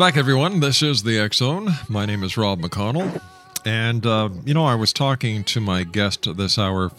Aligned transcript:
Back, 0.00 0.16
everyone. 0.16 0.60
This 0.60 0.80
is 0.80 1.02
the 1.02 1.28
Zone. 1.30 1.74
My 1.86 2.06
name 2.06 2.22
is 2.22 2.38
Rob 2.38 2.62
McConnell. 2.62 3.20
And, 3.66 4.06
uh, 4.06 4.30
you 4.46 4.54
know, 4.54 4.64
I 4.64 4.74
was 4.74 4.94
talking 4.94 5.44
to 5.44 5.60
my 5.60 5.84
guest 5.84 6.26
this 6.38 6.58
hour 6.58 6.90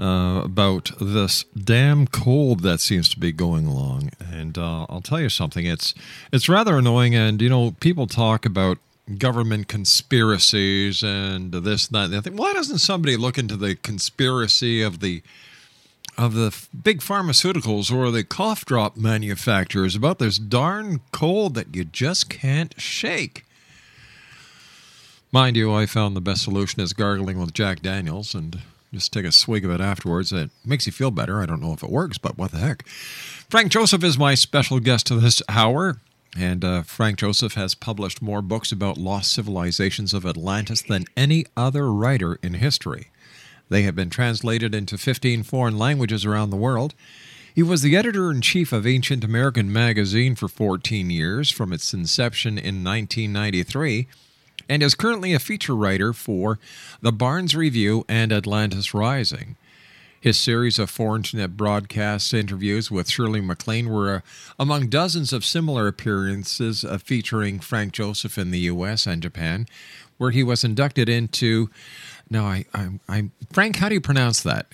uh, 0.00 0.40
about 0.42 0.92
this 0.98 1.44
damn 1.54 2.06
cold 2.06 2.60
that 2.60 2.80
seems 2.80 3.10
to 3.10 3.20
be 3.20 3.32
going 3.32 3.66
along. 3.66 4.12
And 4.32 4.56
uh, 4.56 4.86
I'll 4.88 5.02
tell 5.02 5.20
you 5.20 5.28
something. 5.28 5.66
It's 5.66 5.92
it's 6.32 6.48
rather 6.48 6.78
annoying. 6.78 7.14
And, 7.14 7.42
you 7.42 7.50
know, 7.50 7.72
people 7.80 8.06
talk 8.06 8.46
about 8.46 8.78
government 9.18 9.68
conspiracies 9.68 11.02
and 11.02 11.52
this, 11.52 11.86
that, 11.88 12.04
and 12.04 12.12
the 12.14 12.16
other. 12.16 12.30
Why 12.30 12.54
doesn't 12.54 12.78
somebody 12.78 13.18
look 13.18 13.36
into 13.36 13.58
the 13.58 13.74
conspiracy 13.74 14.80
of 14.80 15.00
the 15.00 15.22
of 16.18 16.34
the 16.34 16.56
big 16.82 17.00
pharmaceuticals 17.00 17.92
or 17.92 18.10
the 18.10 18.24
cough 18.24 18.64
drop 18.64 18.96
manufacturers 18.96 19.94
about 19.94 20.18
this 20.18 20.38
darn 20.38 21.00
cold 21.12 21.54
that 21.54 21.74
you 21.74 21.84
just 21.84 22.28
can't 22.30 22.74
shake. 22.80 23.44
Mind 25.32 25.56
you, 25.56 25.72
I 25.74 25.86
found 25.86 26.16
the 26.16 26.20
best 26.20 26.44
solution 26.44 26.80
is 26.80 26.92
gargling 26.92 27.38
with 27.38 27.52
Jack 27.52 27.80
Daniels 27.80 28.34
and 28.34 28.60
just 28.92 29.12
take 29.12 29.24
a 29.24 29.32
swig 29.32 29.64
of 29.64 29.70
it 29.70 29.80
afterwards. 29.80 30.32
It 30.32 30.50
makes 30.64 30.86
you 30.86 30.92
feel 30.92 31.10
better. 31.10 31.42
I 31.42 31.46
don't 31.46 31.60
know 31.60 31.72
if 31.72 31.82
it 31.82 31.90
works, 31.90 32.16
but 32.16 32.38
what 32.38 32.52
the 32.52 32.58
heck. 32.58 32.86
Frank 32.86 33.70
Joseph 33.70 34.04
is 34.04 34.16
my 34.16 34.34
special 34.34 34.80
guest 34.80 35.08
this 35.08 35.42
hour. 35.48 36.00
And 36.38 36.64
uh, 36.64 36.82
Frank 36.82 37.18
Joseph 37.18 37.54
has 37.54 37.74
published 37.74 38.20
more 38.20 38.42
books 38.42 38.70
about 38.70 38.98
lost 38.98 39.32
civilizations 39.32 40.12
of 40.12 40.26
Atlantis 40.26 40.82
than 40.82 41.06
any 41.16 41.46
other 41.56 41.90
writer 41.90 42.38
in 42.42 42.54
history. 42.54 43.08
They 43.68 43.82
have 43.82 43.96
been 43.96 44.10
translated 44.10 44.74
into 44.74 44.98
15 44.98 45.42
foreign 45.42 45.78
languages 45.78 46.24
around 46.24 46.50
the 46.50 46.56
world. 46.56 46.94
He 47.54 47.62
was 47.62 47.82
the 47.82 47.96
editor 47.96 48.30
in 48.30 48.42
chief 48.42 48.72
of 48.72 48.86
Ancient 48.86 49.24
American 49.24 49.72
magazine 49.72 50.34
for 50.34 50.46
14 50.46 51.08
years 51.10 51.50
from 51.50 51.72
its 51.72 51.94
inception 51.94 52.58
in 52.58 52.84
1993 52.84 54.06
and 54.68 54.82
is 54.82 54.94
currently 54.94 55.32
a 55.32 55.38
feature 55.38 55.74
writer 55.74 56.12
for 56.12 56.58
the 57.00 57.12
Barnes 57.12 57.54
Review 57.56 58.04
and 58.08 58.32
Atlantis 58.32 58.92
Rising. 58.92 59.56
His 60.20 60.38
series 60.38 60.78
of 60.78 60.90
four 60.90 61.16
internet 61.16 61.56
broadcasts 61.56 62.34
interviews 62.34 62.90
with 62.90 63.08
Shirley 63.08 63.40
MacLaine 63.40 63.88
were 63.88 64.16
uh, 64.16 64.20
among 64.58 64.88
dozens 64.88 65.32
of 65.32 65.44
similar 65.44 65.86
appearances 65.86 66.84
uh, 66.84 66.98
featuring 66.98 67.60
Frank 67.60 67.92
Joseph 67.92 68.36
in 68.36 68.50
the 68.50 68.58
U.S. 68.60 69.06
and 69.06 69.22
Japan, 69.22 69.66
where 70.18 70.32
he 70.32 70.42
was 70.42 70.64
inducted 70.64 71.08
into. 71.08 71.70
No, 72.30 72.44
I, 72.44 72.64
I, 72.74 72.88
I 73.08 73.30
Frank, 73.52 73.76
how 73.76 73.88
do 73.88 73.94
you 73.94 74.00
pronounce 74.00 74.42
that? 74.42 74.66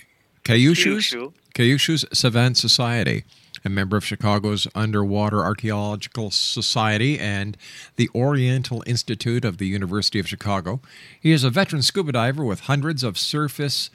Kyushu's 0.43 1.11
Kyushu. 1.11 1.33
Kyushu's 1.53 2.05
Savant 2.17 2.57
Society, 2.57 3.23
a 3.63 3.69
member 3.69 3.95
of 3.95 4.05
Chicago's 4.05 4.67
Underwater 4.75 5.43
Archaeological 5.43 6.31
Society 6.31 7.19
and 7.19 7.55
the 7.95 8.09
Oriental 8.13 8.83
Institute 8.85 9.45
of 9.45 9.57
the 9.57 9.67
University 9.67 10.19
of 10.19 10.27
Chicago. 10.27 10.81
He 11.19 11.31
is 11.31 11.43
a 11.43 11.49
veteran 11.49 11.81
scuba 11.81 12.11
diver 12.11 12.43
with 12.43 12.61
hundreds 12.61 13.03
of 13.03 13.17
surface 13.17 13.89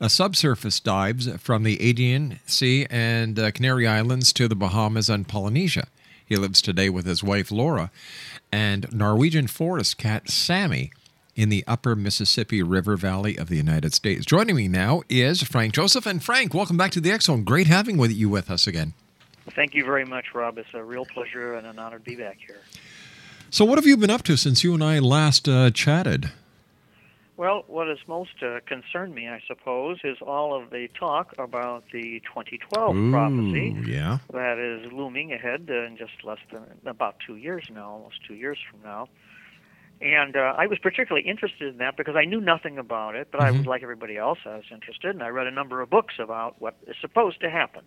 uh, 0.00 0.08
subsurface 0.08 0.80
dives 0.80 1.30
from 1.36 1.62
the 1.62 1.76
Aegean 1.76 2.40
Sea 2.46 2.86
and 2.88 3.38
uh, 3.38 3.50
Canary 3.50 3.86
Islands 3.86 4.32
to 4.32 4.48
the 4.48 4.54
Bahamas 4.54 5.10
and 5.10 5.28
Polynesia. 5.28 5.88
He 6.24 6.36
lives 6.36 6.62
today 6.62 6.88
with 6.88 7.04
his 7.04 7.22
wife 7.22 7.50
Laura 7.50 7.90
and 8.50 8.90
Norwegian 8.92 9.46
forest 9.46 9.98
cat 9.98 10.30
Sammy 10.30 10.90
in 11.36 11.48
the 11.48 11.64
upper 11.66 11.96
Mississippi 11.96 12.62
River 12.62 12.96
Valley 12.96 13.36
of 13.36 13.48
the 13.48 13.56
United 13.56 13.94
States. 13.94 14.24
Joining 14.24 14.56
me 14.56 14.68
now 14.68 15.02
is 15.08 15.42
Frank 15.42 15.74
Joseph. 15.74 16.06
And 16.06 16.22
Frank, 16.22 16.54
welcome 16.54 16.76
back 16.76 16.90
to 16.92 17.00
the 17.00 17.18
Zone. 17.20 17.44
Great 17.44 17.66
having 17.66 17.96
with 17.96 18.12
you 18.12 18.28
with 18.28 18.50
us 18.50 18.66
again. 18.66 18.94
Thank 19.54 19.74
you 19.74 19.84
very 19.84 20.04
much, 20.04 20.26
Rob. 20.34 20.58
It's 20.58 20.68
a 20.74 20.82
real 20.82 21.04
pleasure 21.04 21.54
and 21.54 21.66
an 21.66 21.78
honor 21.78 21.98
to 21.98 22.04
be 22.04 22.16
back 22.16 22.38
here. 22.46 22.60
So, 23.50 23.64
what 23.64 23.78
have 23.78 23.86
you 23.86 23.96
been 23.96 24.10
up 24.10 24.22
to 24.24 24.36
since 24.36 24.62
you 24.62 24.74
and 24.74 24.84
I 24.84 25.00
last 25.00 25.48
uh, 25.48 25.70
chatted? 25.70 26.30
Well, 27.40 27.64
what 27.68 27.88
has 27.88 27.96
most 28.06 28.42
uh, 28.42 28.60
concerned 28.66 29.14
me, 29.14 29.26
I 29.26 29.40
suppose, 29.48 29.98
is 30.04 30.18
all 30.20 30.54
of 30.54 30.68
the 30.68 30.88
talk 30.88 31.34
about 31.38 31.84
the 31.90 32.20
2012 32.20 33.10
prophecy 33.10 33.74
yeah. 33.90 34.18
that 34.34 34.58
is 34.58 34.92
looming 34.92 35.32
ahead 35.32 35.66
uh, 35.70 35.86
in 35.86 35.96
just 35.96 36.22
less 36.22 36.38
than 36.52 36.64
about 36.84 37.16
two 37.26 37.36
years 37.36 37.64
now, 37.72 37.92
almost 37.92 38.16
two 38.28 38.34
years 38.34 38.58
from 38.70 38.82
now. 38.82 39.08
And 40.00 40.34
uh, 40.34 40.54
I 40.56 40.66
was 40.66 40.78
particularly 40.78 41.28
interested 41.28 41.68
in 41.68 41.78
that 41.78 41.96
because 41.96 42.16
I 42.16 42.24
knew 42.24 42.40
nothing 42.40 42.78
about 42.78 43.16
it, 43.16 43.28
but 43.30 43.42
I 43.42 43.50
was 43.50 43.66
like 43.66 43.82
everybody 43.82 44.16
else. 44.16 44.38
I 44.46 44.56
was 44.56 44.64
interested, 44.72 45.10
and 45.10 45.22
I 45.22 45.28
read 45.28 45.46
a 45.46 45.50
number 45.50 45.82
of 45.82 45.90
books 45.90 46.14
about 46.18 46.60
what 46.60 46.76
is 46.86 46.96
supposed 47.00 47.40
to 47.42 47.50
happen. 47.50 47.82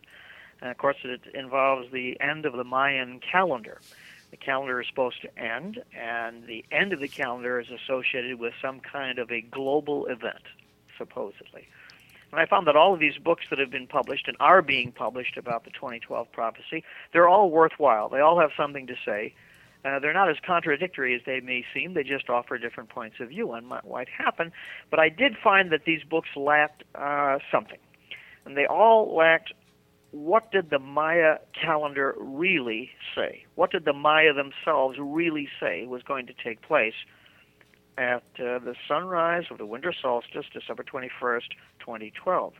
And 0.62 0.70
of 0.70 0.78
course, 0.78 0.98
it 1.04 1.22
involves 1.34 1.92
the 1.92 2.20
end 2.22 2.46
of 2.46 2.54
the 2.54 2.64
Mayan 2.64 3.20
calendar. 3.20 3.82
The 4.30 4.38
calendar 4.38 4.80
is 4.80 4.88
supposed 4.88 5.22
to 5.24 5.40
end, 5.40 5.84
and 5.96 6.46
the 6.46 6.64
end 6.72 6.94
of 6.94 7.00
the 7.00 7.08
calendar 7.08 7.60
is 7.60 7.68
associated 7.70 8.40
with 8.40 8.54
some 8.62 8.80
kind 8.80 9.18
of 9.18 9.32
a 9.32 9.42
global 9.42 10.06
event, 10.06 10.44
supposedly. 10.98 11.68
And 12.32 12.40
I 12.40 12.46
found 12.46 12.66
that 12.68 12.76
all 12.76 12.94
of 12.94 13.00
these 13.00 13.18
books 13.18 13.46
that 13.50 13.60
have 13.60 13.70
been 13.70 13.86
published 13.86 14.28
and 14.28 14.38
are 14.40 14.62
being 14.62 14.92
published 14.92 15.38
about 15.38 15.66
the 15.66 15.72
2012 15.72 16.32
prophecy, 16.32 16.84
they're 17.12 17.28
all 17.28 17.52
worthwhile. 17.52 18.10
They 18.10 18.22
all 18.22 18.40
have 18.40 18.52
something 18.58 18.88
to 18.88 18.96
say. 19.06 19.36
Uh, 19.86 20.00
they're 20.00 20.14
not 20.14 20.30
as 20.30 20.38
contradictory 20.46 21.14
as 21.14 21.22
they 21.26 21.42
may 21.42 21.66
seem. 21.74 21.94
They 21.94 22.04
just 22.04 22.30
offer 22.30 22.58
different 22.58 22.90
points 22.90 23.18
of 23.20 23.30
view 23.30 23.52
on 23.52 23.68
what 23.68 23.90
might 23.90 24.08
happen. 24.10 24.52
But 24.90 25.00
I 25.00 25.10
did 25.10 25.34
find 25.44 25.72
that 25.72 25.82
these 25.86 26.04
books 26.04 26.30
lacked 26.36 26.84
uh, 26.96 27.40
something, 27.52 27.80
and 28.46 28.56
they 28.56 28.66
all 28.66 29.16
lacked 29.16 29.54
what 30.14 30.52
did 30.52 30.70
the 30.70 30.78
Maya 30.78 31.38
calendar 31.60 32.14
really 32.20 32.92
say? 33.16 33.46
What 33.56 33.72
did 33.72 33.84
the 33.84 33.94
Maya 33.94 34.32
themselves 34.32 34.98
really 35.02 35.50
say 35.60 35.88
was 35.88 36.04
going 36.04 36.28
to 36.28 36.34
take 36.34 36.62
place 36.62 36.94
at 37.98 38.24
uh, 38.38 38.60
the 38.60 38.76
sunrise 38.88 39.46
of 39.50 39.58
the 39.58 39.66
winter 39.66 39.92
solstice, 40.00 40.46
December 40.54 40.84
21st, 40.84 41.50
2012? 41.80 42.54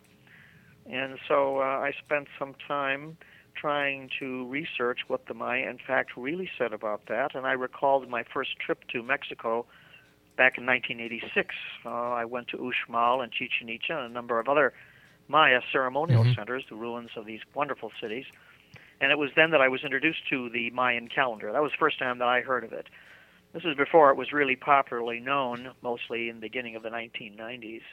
And 0.92 1.20
so 1.28 1.60
uh, 1.60 1.62
I 1.62 1.92
spent 2.04 2.28
some 2.40 2.56
time 2.68 3.18
trying 3.56 4.10
to 4.20 4.48
research 4.48 5.02
what 5.08 5.28
the 5.28 5.34
Maya, 5.34 5.70
in 5.70 5.78
fact, 5.78 6.12
really 6.18 6.50
said 6.58 6.74
about 6.74 7.06
that. 7.08 7.36
And 7.36 7.46
I 7.46 7.54
recalled 7.54 8.10
my 8.10 8.24
first 8.24 8.60
trip 8.60 8.88
to 8.90 9.04
Mexico 9.04 9.66
back 10.36 10.58
in 10.58 10.66
1986. 10.66 11.56
Uh, 11.86 11.90
I 11.90 12.26
went 12.26 12.48
to 12.50 12.58
Uxmal 12.58 13.24
and 13.24 13.32
Chichen 13.32 13.70
Itza 13.70 13.94
and 13.94 14.06
a 14.06 14.14
number 14.14 14.40
of 14.40 14.48
other 14.48 14.74
Maya 15.28 15.62
ceremonial 15.72 16.24
Mhm. 16.24 16.36
centers, 16.36 16.66
the 16.68 16.76
ruins 16.76 17.12
of 17.16 17.26
these 17.26 17.42
wonderful 17.54 17.92
cities. 18.02 18.26
And 19.00 19.12
it 19.12 19.18
was 19.18 19.32
then 19.36 19.52
that 19.52 19.62
I 19.62 19.68
was 19.68 19.84
introduced 19.84 20.28
to 20.30 20.50
the 20.50 20.70
Mayan 20.72 21.08
calendar. 21.08 21.52
That 21.52 21.62
was 21.62 21.72
the 21.72 21.78
first 21.78 22.00
time 22.00 22.20
that 22.20 22.28
I 22.28 22.42
heard 22.42 22.64
of 22.64 22.74
it. 22.74 22.88
This 23.54 23.64
is 23.66 23.76
before 23.76 24.10
it 24.10 24.18
was 24.18 24.34
really 24.34 24.56
popularly 24.56 25.20
known, 25.20 25.74
mostly 25.82 26.30
in 26.30 26.36
the 26.36 26.42
beginning 26.42 26.76
of 26.76 26.84
the 26.84 26.90
1990s. 26.90 27.84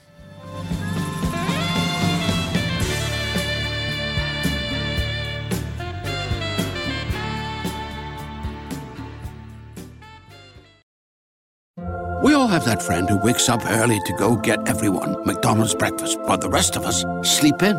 We 12.23 12.35
all 12.35 12.49
have 12.49 12.67
that 12.67 12.83
friend 12.83 13.09
who 13.09 13.17
wakes 13.17 13.49
up 13.49 13.65
early 13.65 13.99
to 14.05 14.13
go 14.19 14.37
get 14.37 14.69
everyone 14.69 15.25
McDonald's 15.25 15.75
breakfast 15.75 16.21
while 16.21 16.37
the 16.37 16.51
rest 16.51 16.77
of 16.77 16.85
us 16.85 17.03
sleep 17.23 17.63
in. 17.63 17.77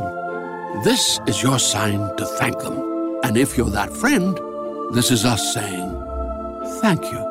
This 0.84 1.20
is 1.28 1.44
your 1.44 1.60
sign 1.60 2.00
to 2.18 2.26
thank 2.26 2.58
them. 2.58 3.20
And 3.24 3.38
if 3.38 3.56
you're 3.56 3.70
that 3.70 3.94
friend, 3.94 4.36
this 4.96 5.12
is 5.12 5.26
us 5.26 5.54
saying 5.54 5.92
thank 6.82 7.04
you. 7.04 7.31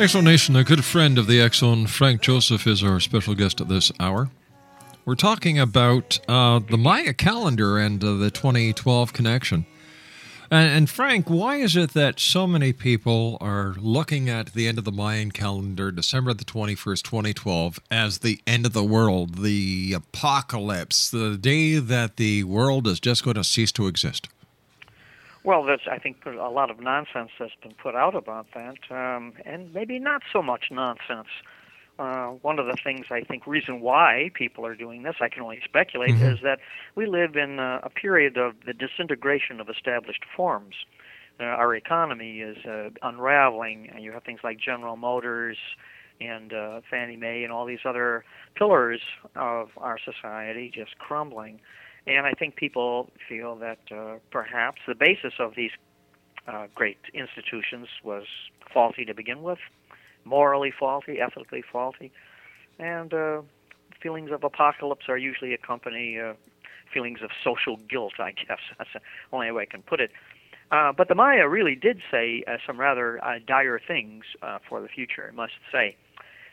Exo 0.00 0.24
Nation, 0.24 0.56
a 0.56 0.64
good 0.64 0.82
friend 0.82 1.18
of 1.18 1.26
the 1.26 1.42
X 1.42 1.58
Zone, 1.58 1.86
Frank 1.86 2.22
Joseph, 2.22 2.66
is 2.66 2.82
our 2.82 3.00
special 3.00 3.34
guest 3.34 3.60
at 3.60 3.68
this 3.68 3.92
hour. 4.00 4.30
We're 5.04 5.14
talking 5.14 5.58
about 5.58 6.18
uh, 6.26 6.60
the 6.60 6.78
Maya 6.78 7.12
calendar 7.12 7.76
and 7.76 8.02
uh, 8.02 8.14
the 8.14 8.30
2012 8.30 9.12
connection. 9.12 9.66
And, 10.50 10.70
and 10.70 10.88
Frank, 10.88 11.28
why 11.28 11.56
is 11.56 11.76
it 11.76 11.90
that 11.90 12.18
so 12.18 12.46
many 12.46 12.72
people 12.72 13.36
are 13.42 13.74
looking 13.76 14.30
at 14.30 14.54
the 14.54 14.68
end 14.68 14.78
of 14.78 14.84
the 14.84 14.90
Mayan 14.90 15.32
calendar, 15.32 15.92
December 15.92 16.32
the 16.32 16.46
21st, 16.46 17.02
2012, 17.02 17.78
as 17.90 18.20
the 18.20 18.40
end 18.46 18.64
of 18.64 18.72
the 18.72 18.82
world, 18.82 19.42
the 19.42 19.92
apocalypse, 19.92 21.10
the 21.10 21.36
day 21.36 21.78
that 21.78 22.16
the 22.16 22.44
world 22.44 22.86
is 22.86 23.00
just 23.00 23.22
going 23.22 23.36
to 23.36 23.44
cease 23.44 23.72
to 23.72 23.86
exist? 23.86 24.30
Well, 25.42 25.64
there's 25.64 25.80
I 25.90 25.98
think 25.98 26.18
there's 26.24 26.38
a 26.38 26.50
lot 26.50 26.70
of 26.70 26.80
nonsense 26.80 27.30
that's 27.38 27.54
been 27.62 27.74
put 27.74 27.94
out 27.94 28.14
about 28.14 28.46
that, 28.54 28.76
um, 28.90 29.32
and 29.44 29.72
maybe 29.72 29.98
not 29.98 30.22
so 30.32 30.42
much 30.42 30.66
nonsense. 30.70 31.28
Uh, 31.98 32.28
one 32.42 32.58
of 32.58 32.66
the 32.66 32.76
things 32.82 33.06
I 33.10 33.20
think 33.22 33.46
reason 33.46 33.80
why 33.80 34.30
people 34.34 34.64
are 34.64 34.74
doing 34.74 35.02
this, 35.02 35.16
I 35.20 35.28
can 35.28 35.42
only 35.42 35.60
speculate, 35.62 36.14
Mhm. 36.14 36.32
is 36.32 36.40
that 36.40 36.60
we 36.94 37.06
live 37.06 37.36
in 37.36 37.58
uh, 37.60 37.80
a 37.82 37.90
period 37.90 38.38
of 38.38 38.64
the 38.64 38.72
disintegration 38.72 39.60
of 39.60 39.68
established 39.68 40.24
forms. 40.24 40.86
Uh, 41.38 41.44
our 41.44 41.74
economy 41.74 42.40
is 42.40 42.64
uh, 42.66 42.90
unraveling, 43.02 43.88
and 43.90 44.02
you 44.02 44.12
have 44.12 44.22
things 44.24 44.40
like 44.42 44.58
General 44.58 44.96
Motors, 44.96 45.58
and 46.20 46.52
uh, 46.52 46.80
Fannie 46.90 47.16
Mae 47.16 47.44
and 47.44 47.52
all 47.52 47.64
these 47.64 47.84
other 47.84 48.24
pillars 48.54 49.00
of 49.34 49.70
our 49.78 49.98
society 49.98 50.70
just 50.70 50.98
crumbling. 50.98 51.60
And 52.06 52.26
I 52.26 52.32
think 52.32 52.56
people 52.56 53.10
feel 53.28 53.56
that 53.56 53.78
uh, 53.90 54.16
perhaps 54.30 54.78
the 54.86 54.94
basis 54.94 55.34
of 55.38 55.54
these 55.54 55.70
uh, 56.48 56.66
great 56.74 56.98
institutions 57.12 57.88
was 58.02 58.24
faulty 58.72 59.04
to 59.04 59.14
begin 59.14 59.42
with, 59.42 59.58
morally 60.24 60.72
faulty, 60.76 61.20
ethically 61.20 61.62
faulty, 61.62 62.10
and 62.78 63.12
uh, 63.12 63.42
feelings 64.02 64.30
of 64.32 64.42
apocalypse 64.44 65.08
are 65.08 65.18
usually 65.18 65.52
accompany 65.52 66.18
uh, 66.18 66.32
feelings 66.92 67.20
of 67.22 67.30
social 67.44 67.76
guilt. 67.76 68.14
I 68.18 68.32
guess 68.32 68.58
that's 68.78 68.90
the 68.94 69.00
only 69.32 69.50
way 69.50 69.62
I 69.62 69.66
can 69.66 69.82
put 69.82 70.00
it. 70.00 70.10
Uh, 70.70 70.92
but 70.92 71.08
the 71.08 71.14
Maya 71.14 71.48
really 71.48 71.74
did 71.74 72.00
say 72.10 72.44
uh, 72.46 72.56
some 72.64 72.78
rather 72.78 73.22
uh, 73.24 73.40
dire 73.44 73.80
things 73.84 74.24
uh, 74.42 74.58
for 74.68 74.80
the 74.80 74.88
future, 74.88 75.28
I 75.32 75.34
must 75.34 75.54
say. 75.72 75.96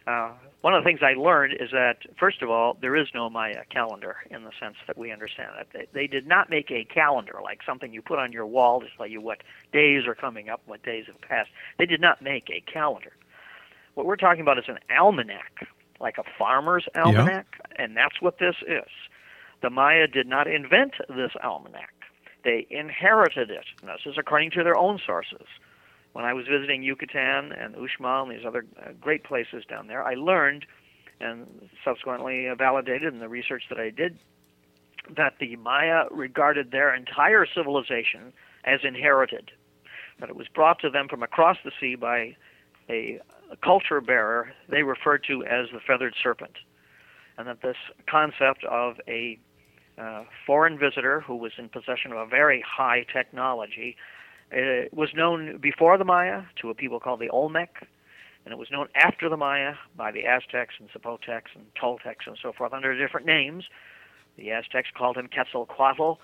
Uh, 0.08 0.32
one 0.62 0.74
of 0.74 0.84
the 0.84 0.88
things 0.88 1.02
I 1.04 1.14
learned 1.14 1.54
is 1.60 1.70
that, 1.72 1.98
first 2.18 2.42
of 2.42 2.50
all, 2.50 2.78
there 2.80 2.96
is 2.96 3.08
no 3.14 3.30
Maya 3.30 3.64
calendar 3.70 4.18
in 4.32 4.44
the 4.44 4.52
sense 4.60 4.76
that 4.88 4.98
we 4.98 5.12
understand 5.12 5.52
it. 5.60 5.68
They, 5.74 5.88
they 5.94 6.08
did 6.08 6.26
not 6.26 6.50
make 6.50 6.72
a 6.72 6.86
calendar 6.86 7.40
like 7.44 7.60
something 7.66 7.94
you 7.94 8.02
put 8.02 8.18
on 8.18 8.32
your 8.32 8.46
wall 8.46 8.80
to 8.80 8.88
tell 8.96 9.06
you 9.06 9.20
what 9.20 9.40
days 9.74 10.08
are 10.08 10.16
coming 10.16 10.50
up, 10.50 10.62
what 10.66 10.82
days 10.82 11.06
have 11.08 11.20
passed. 11.22 11.50
They 11.78 11.86
did 11.86 12.00
not 12.00 12.22
make 12.22 12.50
a 12.50 12.62
calendar. 12.72 13.12
What 13.96 14.06
we're 14.06 14.16
talking 14.16 14.42
about 14.42 14.58
is 14.58 14.66
an 14.68 14.80
almanac, 14.98 15.68
like 16.00 16.18
a 16.18 16.24
farmer's 16.38 16.88
almanac, 16.96 17.60
and 17.76 17.96
that's 17.96 18.22
what 18.22 18.40
this 18.40 18.56
is. 18.66 18.90
The 19.62 19.70
Maya 19.70 20.08
did 20.08 20.28
not 20.28 20.48
invent 20.48 20.94
this 21.10 21.32
almanac. 21.44 21.94
They 22.44 22.66
inherited 22.70 23.50
it. 23.50 23.66
And 23.82 23.90
this 23.90 24.06
is 24.06 24.16
according 24.18 24.52
to 24.52 24.64
their 24.64 24.78
own 24.78 25.00
sources. 25.06 25.48
When 26.18 26.26
I 26.26 26.34
was 26.34 26.48
visiting 26.48 26.82
Yucatan 26.82 27.52
and 27.52 27.76
Uxmal 27.76 28.24
and 28.24 28.32
these 28.32 28.44
other 28.44 28.66
uh, 28.82 28.94
great 29.00 29.24
places 29.24 29.64
down 29.70 29.86
there, 29.86 30.04
I 30.04 30.16
learned 30.16 30.66
and 31.22 31.70
subsequently 31.86 32.48
validated 32.58 33.14
in 33.14 33.20
the 33.20 33.30
research 33.30 33.62
that 33.70 33.78
I 33.78 33.92
did 33.92 34.18
that 35.16 35.36
the 35.40 35.56
Maya 35.58 36.06
regarded 36.10 36.72
their 36.72 36.92
entire 36.96 37.46
civilization 37.46 38.34
as 38.64 38.80
inherited, 38.84 39.52
that 40.20 40.28
it 40.28 40.36
was 40.36 40.48
brought 40.48 40.80
to 40.80 40.90
them 40.90 41.08
from 41.08 41.22
across 41.22 41.58
the 41.64 41.72
sea 41.80 41.94
by 41.94 42.36
a, 42.90 43.20
a 43.52 43.58
culture 43.64 44.02
bearer 44.02 44.52
they 44.70 44.82
referred 44.82 45.24
to 45.28 45.44
as 45.46 45.68
the 45.72 45.80
feathered 45.86 46.16
serpent, 46.24 46.58
and 47.38 47.48
that 47.48 47.62
this 47.62 47.78
concept 48.10 48.64
of 48.64 48.96
a 49.08 49.38
uh, 50.00 50.24
foreign 50.48 50.80
visitor 50.80 51.20
who 51.22 51.36
was 51.36 51.52
in 51.60 51.70
possession 51.70 52.12
of 52.12 52.18
a 52.18 52.26
very 52.26 52.64
high 52.68 53.06
technology 53.14 53.96
it 54.52 54.94
was 54.94 55.10
known 55.14 55.58
before 55.58 55.98
the 55.98 56.06
Maya 56.06 56.44
to 56.62 56.70
a 56.70 56.76
people 56.76 57.00
called 57.00 57.20
the 57.20 57.30
Olmec, 57.30 57.88
and 58.46 58.54
it 58.54 58.58
was 58.58 58.70
known 58.72 58.88
after 58.96 59.30
the 59.30 59.38
Maya 59.38 59.74
by 59.96 60.12
the 60.12 60.26
Aztecs 60.26 60.76
and 60.80 60.90
Zapotecs 60.90 61.56
and 61.56 61.66
Toltecs 61.82 62.28
and 62.28 62.38
so 62.42 62.54
forth 62.54 62.74
under 62.74 62.98
different 62.98 63.26
names. 63.26 63.66
The 64.38 64.52
Aztecs 64.52 64.90
called 64.96 65.18
him 65.18 65.28
Quetzalcoatl, 65.28 66.18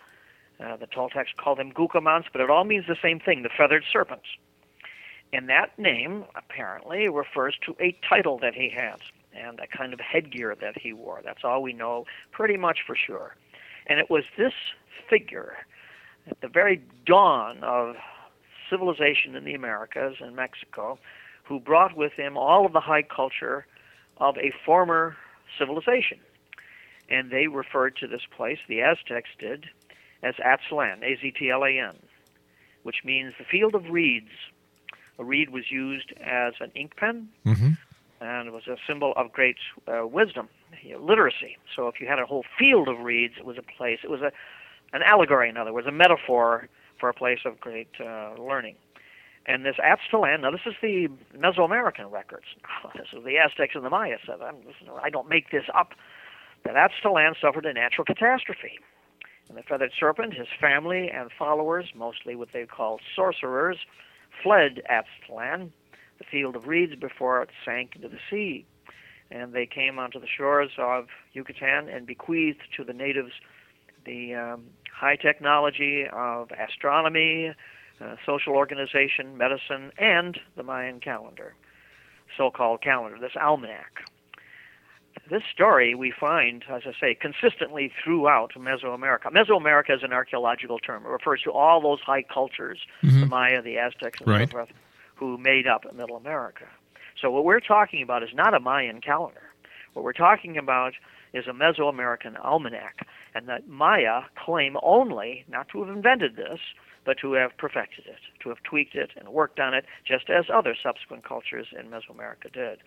uh, 0.63 0.77
the 0.77 0.87
Toltecs 0.87 1.35
called 1.37 1.59
him 1.59 1.71
Gucumatz, 1.71 2.25
but 2.31 2.41
it 2.41 2.49
all 2.49 2.63
means 2.63 2.85
the 2.87 2.95
same 3.01 3.19
thing, 3.19 3.43
the 3.43 3.49
feathered 3.57 3.83
serpent. 3.91 4.21
And 5.33 5.49
that 5.49 5.77
name 5.79 6.25
apparently 6.35 7.09
refers 7.09 7.57
to 7.65 7.75
a 7.81 7.97
title 8.07 8.37
that 8.39 8.53
he 8.53 8.69
had 8.69 8.97
and 9.35 9.59
a 9.59 9.67
kind 9.67 9.93
of 9.93 9.99
headgear 9.99 10.55
that 10.61 10.77
he 10.79 10.93
wore. 10.93 11.21
That's 11.25 11.43
all 11.43 11.63
we 11.63 11.73
know 11.73 12.05
pretty 12.31 12.55
much 12.55 12.79
for 12.85 12.95
sure. 12.95 13.35
And 13.87 13.99
it 13.99 14.09
was 14.09 14.23
this 14.37 14.53
figure 15.09 15.57
at 16.29 16.39
the 16.41 16.47
very 16.47 16.81
dawn 17.05 17.57
of 17.63 17.95
civilization 18.73 19.35
in 19.35 19.43
the 19.43 19.53
Americas 19.53 20.15
and 20.19 20.35
Mexico 20.35 20.97
who 21.47 21.59
brought 21.59 21.95
with 21.95 22.13
him 22.13 22.37
all 22.37 22.65
of 22.65 22.73
the 22.73 22.79
high 22.79 23.03
culture 23.03 23.65
of 24.17 24.33
a 24.37 24.49
former 24.65 25.15
civilization. 25.59 26.19
And 27.09 27.29
they 27.29 27.47
referred 27.47 27.95
to 27.97 28.07
this 28.07 28.25
place, 28.35 28.59
the 28.67 28.81
Aztecs 28.81 29.29
did, 29.37 29.65
as 30.23 30.35
Aztlan, 30.35 31.03
A 31.03 31.19
Z 31.21 31.33
T 31.37 31.49
L 31.51 31.63
A 31.63 31.71
N, 31.77 31.95
which 32.83 32.99
means 33.03 33.33
the 33.37 33.45
field 33.45 33.75
of 33.75 33.83
reeds. 33.89 34.31
A 35.19 35.23
reed 35.23 35.49
was 35.49 35.65
used 35.69 36.09
as 36.23 36.53
an 36.59 36.71
ink 36.75 36.95
pen 36.95 37.29
Mm-hmm. 37.45 37.71
and 38.21 38.47
it 38.47 38.53
was 38.53 38.67
a 38.67 38.77
symbol 38.87 39.13
of 39.15 39.31
great 39.31 39.57
uh, 39.87 40.07
wisdom, 40.07 40.47
you 40.81 40.93
know, 40.93 41.03
literacy. 41.03 41.57
So 41.75 41.87
if 41.89 41.95
you 42.01 42.07
had 42.07 42.19
a 42.19 42.25
whole 42.25 42.45
field 42.57 42.87
of 42.87 42.97
reeds, 42.99 43.35
it 43.37 43.45
was 43.45 43.57
a 43.57 43.67
place, 43.77 43.99
it 44.03 44.09
was 44.09 44.21
a, 44.21 44.31
an 44.95 45.01
allegory, 45.03 45.49
in 45.49 45.57
other 45.57 45.73
words, 45.73 45.87
a 45.87 45.91
metaphor 45.91 46.67
for 47.03 47.09
a 47.09 47.13
place 47.13 47.39
of 47.43 47.59
great 47.59 47.89
uh, 47.99 48.31
learning. 48.39 48.75
And 49.45 49.65
this 49.65 49.75
Aztlan, 49.75 50.39
now 50.39 50.51
this 50.51 50.61
is 50.65 50.75
the 50.81 51.09
Mesoamerican 51.37 52.09
records. 52.09 52.45
This 52.95 53.07
is 53.11 53.25
the 53.25 53.37
Aztecs 53.37 53.75
and 53.75 53.83
the 53.83 53.89
Maya 53.89 54.15
said. 54.25 54.37
I'm, 54.41 54.55
listen, 54.59 54.87
I 55.03 55.09
don't 55.09 55.27
make 55.27 55.51
this 55.51 55.65
up. 55.75 55.89
That 56.63 56.75
Aztlan 56.75 57.33
suffered 57.41 57.65
a 57.65 57.73
natural 57.73 58.05
catastrophe. 58.05 58.79
And 59.49 59.57
the 59.57 59.63
feathered 59.63 59.91
serpent, 59.99 60.33
his 60.33 60.47
family 60.61 61.11
and 61.13 61.29
followers, 61.37 61.87
mostly 61.93 62.37
what 62.37 62.53
they 62.53 62.65
called 62.65 63.01
sorcerers, 63.13 63.79
fled 64.41 64.81
Aztlan, 64.89 65.71
the 66.19 66.23
field 66.31 66.55
of 66.55 66.67
reeds, 66.67 66.95
before 66.95 67.41
it 67.41 67.49
sank 67.65 67.97
into 67.97 68.07
the 68.07 68.19
sea. 68.31 68.65
And 69.29 69.51
they 69.51 69.65
came 69.65 69.99
onto 69.99 70.21
the 70.21 70.27
shores 70.37 70.71
of 70.77 71.07
Yucatan 71.33 71.89
and 71.89 72.07
bequeathed 72.07 72.63
to 72.77 72.85
the 72.85 72.93
natives 72.93 73.33
the 74.05 74.35
um, 74.35 74.63
high 74.93 75.15
technology 75.15 76.05
of 76.11 76.49
astronomy, 76.51 77.53
uh, 78.01 78.15
social 78.25 78.53
organization, 78.53 79.37
medicine, 79.37 79.91
and 79.97 80.39
the 80.55 80.63
Mayan 80.63 80.99
calendar, 80.99 81.55
so 82.37 82.49
called 82.51 82.81
calendar, 82.81 83.17
this 83.19 83.33
almanac. 83.39 84.03
This 85.29 85.43
story 85.53 85.93
we 85.95 86.11
find, 86.11 86.63
as 86.69 86.81
I 86.85 86.93
say, 86.99 87.15
consistently 87.15 87.91
throughout 88.03 88.53
Mesoamerica. 88.55 89.25
Mesoamerica 89.31 89.95
is 89.95 90.03
an 90.03 90.11
archaeological 90.11 90.79
term. 90.79 91.05
It 91.05 91.09
refers 91.09 91.41
to 91.43 91.51
all 91.51 91.79
those 91.81 91.99
high 92.01 92.23
cultures, 92.23 92.79
the 93.03 93.25
Maya, 93.27 93.61
the 93.61 93.77
Aztecs, 93.77 94.19
and 94.19 94.27
Right. 94.27 94.49
so 94.49 94.51
forth, 94.51 94.69
who 95.15 95.37
made 95.37 95.67
up 95.67 95.85
Middle 95.93 96.17
America. 96.17 96.65
So 97.21 97.29
what 97.29 97.45
we're 97.45 97.59
talking 97.61 98.01
about 98.01 98.23
is 98.23 98.29
not 98.33 98.53
a 98.53 98.59
Mayan 98.59 98.99
calendar. 99.01 99.53
What 99.93 100.03
we're 100.03 100.13
talking 100.13 100.57
about 100.57 100.93
is 101.33 101.45
a 101.47 101.51
Mesoamerican 101.51 102.43
almanac, 102.43 103.07
and 103.33 103.47
that 103.47 103.67
Maya 103.67 104.21
claim 104.35 104.77
only 104.83 105.45
not 105.47 105.67
to 105.69 105.83
have 105.83 105.95
invented 105.95 106.35
this, 106.35 106.59
but 107.05 107.17
to 107.19 107.33
have 107.33 107.57
perfected 107.57 108.05
it, 108.05 108.19
to 108.41 108.49
have 108.49 108.61
tweaked 108.63 108.95
it 108.95 109.11
and 109.17 109.29
worked 109.29 109.59
on 109.59 109.73
it, 109.73 109.85
just 110.05 110.29
as 110.29 110.45
other 110.53 110.75
subsequent 110.81 111.23
cultures 111.23 111.67
in 111.77 111.89
Mesoamerica 111.89 112.51
did. 112.53 112.79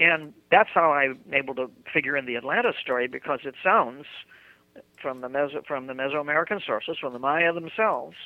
And 0.00 0.32
that's 0.50 0.70
how 0.72 0.92
I'm 0.92 1.20
able 1.32 1.54
to 1.56 1.70
figure 1.92 2.16
in 2.16 2.26
the 2.26 2.36
Atlantis 2.36 2.76
story 2.80 3.06
because 3.06 3.40
it 3.44 3.54
sounds 3.62 4.06
from 5.00 5.20
the 5.20 5.28
Meso, 5.28 5.64
from 5.66 5.86
the 5.86 5.92
Mesoamerican 5.92 6.64
sources, 6.64 6.96
from 6.98 7.12
the 7.12 7.18
Maya 7.18 7.52
themselves, 7.52 8.16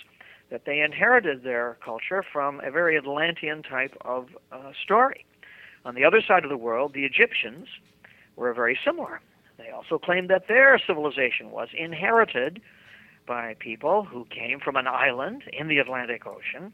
that 0.51 0.65
they 0.65 0.81
inherited 0.81 1.43
their 1.43 1.77
culture 1.85 2.25
from 2.33 2.61
a 2.61 2.71
very 2.71 2.97
Atlantean 2.97 3.63
type 3.63 3.97
of 4.03 4.29
uh, 4.53 4.71
story. 4.83 5.27
On 5.85 5.95
the 5.95 6.05
other 6.05 6.23
side 6.23 6.45
of 6.45 6.51
the 6.51 6.57
world, 6.57 6.95
the 6.95 7.05
Egyptians 7.05 7.69
were 8.37 8.53
very 8.55 8.79
similar. 8.85 9.21
They 9.59 9.71
also 9.71 9.99
claimed 9.99 10.31
that 10.31 10.49
their 10.49 10.79
civilization 10.79 11.51
was 11.51 11.69
inherited 11.77 12.61
by 13.27 13.57
people 13.59 14.05
who 14.05 14.27
came 14.27 14.61
from 14.61 14.77
an 14.77 14.87
island 14.87 15.43
in 15.53 15.69
the 15.69 15.79
Atlantic 15.79 16.27
Ocean, 16.27 16.73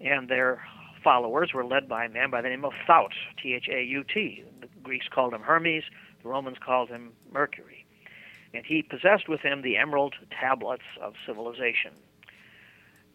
and 0.00 0.28
their 0.28 0.62
followers 1.02 1.52
were 1.52 1.64
led 1.64 1.88
by 1.88 2.04
a 2.04 2.08
man 2.08 2.30
by 2.30 2.40
the 2.40 2.48
name 2.48 2.64
of 2.64 2.72
Thaut, 2.86 3.12
T 3.40 3.54
H 3.54 3.68
A 3.68 3.82
U 3.82 4.04
T. 4.04 4.42
The 4.60 4.68
Greeks 4.82 5.06
called 5.08 5.34
him 5.34 5.42
Hermes, 5.42 5.84
the 6.22 6.28
Romans 6.28 6.58
called 6.64 6.88
him 6.88 7.12
Mercury. 7.32 7.84
And 8.54 8.64
he 8.64 8.82
possessed 8.82 9.28
with 9.28 9.40
him 9.40 9.62
the 9.62 9.76
emerald 9.76 10.14
tablets 10.30 10.84
of 11.00 11.14
civilization. 11.26 11.92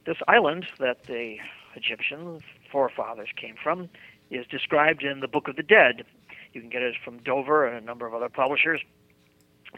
This 0.06 0.18
island 0.28 0.68
that 0.80 1.06
the 1.06 1.38
Egyptian 1.76 2.40
forefathers 2.72 3.30
came 3.36 3.56
from 3.62 3.90
is 4.30 4.46
described 4.48 5.04
in 5.04 5.20
the 5.20 5.28
Book 5.28 5.48
of 5.48 5.56
the 5.56 5.64
Dead. 5.64 6.06
You 6.54 6.62
can 6.62 6.70
get 6.70 6.82
it 6.82 6.96
from 7.04 7.20
Dover 7.20 7.66
and 7.66 7.78
a 7.78 7.86
number 7.86 8.06
of 8.06 8.14
other 8.14 8.30
publishers. 8.30 8.82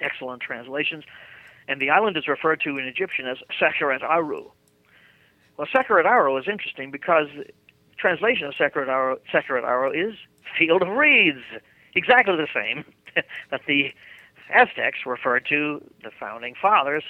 Excellent 0.02 0.42
translations. 0.42 1.04
And 1.68 1.82
the 1.82 1.90
island 1.90 2.18
is 2.18 2.28
referred 2.28 2.62
to 2.62 2.78
in 2.78 2.86
Egyptian 2.86 3.28
as 3.28 3.38
Sekeret 3.60 4.02
Aru. 4.02 4.52
Well, 5.58 5.68
Sekeret 5.74 6.06
Aru 6.06 6.38
is 6.38 6.46
interesting 6.48 6.92
because 6.92 7.28
the 7.36 7.46
translation 7.98 8.48
of 8.48 8.54
Sekeret 8.54 8.88
Aru, 8.88 9.18
Sekeret 9.32 9.64
Aru 9.64 9.92
is 9.92 10.16
field 10.58 10.82
of 10.82 10.90
reeds, 10.90 11.44
exactly 11.96 12.36
the 12.36 12.48
same 12.54 12.84
that 13.52 13.62
the 13.68 13.94
Aztecs 14.54 15.00
referred 15.06 15.46
to 15.50 15.82
the 16.04 16.12
founding 16.20 16.54
fathers' 16.60 17.04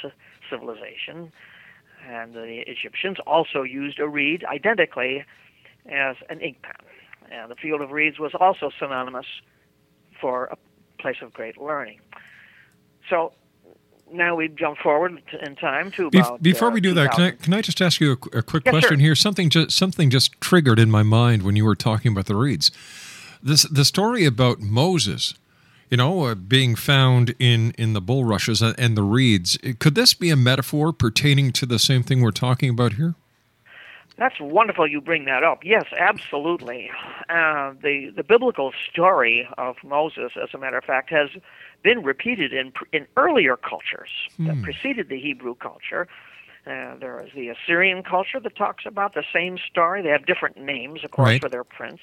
civilization. 0.49 1.31
And 2.07 2.33
the 2.33 2.63
Egyptians 2.67 3.17
also 3.25 3.63
used 3.63 3.99
a 3.99 4.07
reed 4.07 4.43
identically 4.43 5.23
as 5.85 6.17
an 6.29 6.41
ink 6.41 6.61
pen. 6.61 6.75
And 7.31 7.49
the 7.49 7.55
field 7.55 7.81
of 7.81 7.91
reeds 7.91 8.19
was 8.19 8.33
also 8.39 8.69
synonymous 8.77 9.25
for 10.19 10.45
a 10.45 10.57
place 11.01 11.17
of 11.21 11.33
great 11.33 11.59
learning. 11.59 11.99
So 13.09 13.33
now 14.11 14.35
we 14.35 14.47
jump 14.47 14.77
forward 14.77 15.21
in 15.45 15.55
time 15.55 15.91
to 15.91 16.07
about 16.07 16.41
Before 16.41 16.69
uh, 16.69 16.71
we 16.71 16.81
do 16.81 16.93
that, 16.93 17.11
can 17.11 17.23
I, 17.23 17.31
can 17.31 17.53
I 17.53 17.61
just 17.61 17.81
ask 17.81 17.99
you 17.99 18.11
a, 18.11 18.37
a 18.37 18.43
quick 18.43 18.63
Yes, 18.65 18.71
question 18.71 18.97
sir. 18.97 19.03
here? 19.03 19.15
Something 19.15 19.49
just 19.49 19.71
something 19.71 20.09
just 20.09 20.39
triggered 20.39 20.79
in 20.79 20.91
my 20.91 21.03
mind 21.03 21.43
when 21.43 21.55
you 21.55 21.65
were 21.65 21.75
talking 21.75 22.11
about 22.11 22.25
the 22.25 22.35
reeds. 22.35 22.71
This 23.41 23.63
the 23.63 23.85
story 23.85 24.25
about 24.25 24.59
Moses, 24.59 25.33
you 25.89 25.97
know, 25.97 26.25
uh, 26.25 26.35
being 26.35 26.75
found 26.75 27.35
in 27.39 27.73
in 27.77 27.93
the 27.93 28.01
bulrushes 28.01 28.61
and, 28.61 28.79
and 28.79 28.95
the 28.95 29.03
reeds. 29.03 29.57
Could 29.79 29.95
this 29.95 30.13
be 30.13 30.29
a 30.29 30.35
metaphor 30.35 30.93
pertaining 30.93 31.51
to 31.53 31.65
the 31.65 31.79
same 31.79 32.03
thing 32.03 32.21
we're 32.21 32.31
talking 32.31 32.69
about 32.69 32.93
here? 32.93 33.15
That's 34.17 34.39
wonderful 34.39 34.87
you 34.87 35.01
bring 35.01 35.25
that 35.25 35.43
up. 35.43 35.59
Yes, 35.63 35.85
absolutely. 35.97 36.91
Uh, 37.29 37.73
the 37.81 38.11
the 38.15 38.23
biblical 38.23 38.71
story 38.91 39.47
of 39.57 39.77
Moses, 39.83 40.33
as 40.41 40.49
a 40.53 40.57
matter 40.57 40.77
of 40.77 40.83
fact, 40.83 41.09
has 41.09 41.29
been 41.83 42.03
repeated 42.03 42.53
in 42.53 42.73
in 42.91 43.07
earlier 43.17 43.57
cultures 43.57 44.09
that 44.39 44.61
preceded 44.61 45.09
the 45.09 45.19
Hebrew 45.19 45.55
culture. 45.55 46.07
Uh, 46.65 46.95
there 46.97 47.21
is 47.25 47.31
the 47.35 47.49
Assyrian 47.49 48.03
culture 48.03 48.39
that 48.39 48.55
talks 48.55 48.85
about 48.85 49.15
the 49.15 49.23
same 49.33 49.57
story. 49.57 50.01
They 50.01 50.09
have 50.09 50.25
different 50.25 50.57
names, 50.57 51.03
of 51.03 51.11
course, 51.11 51.27
Right. 51.31 51.41
for 51.41 51.49
their 51.49 51.65
prince. 51.65 51.99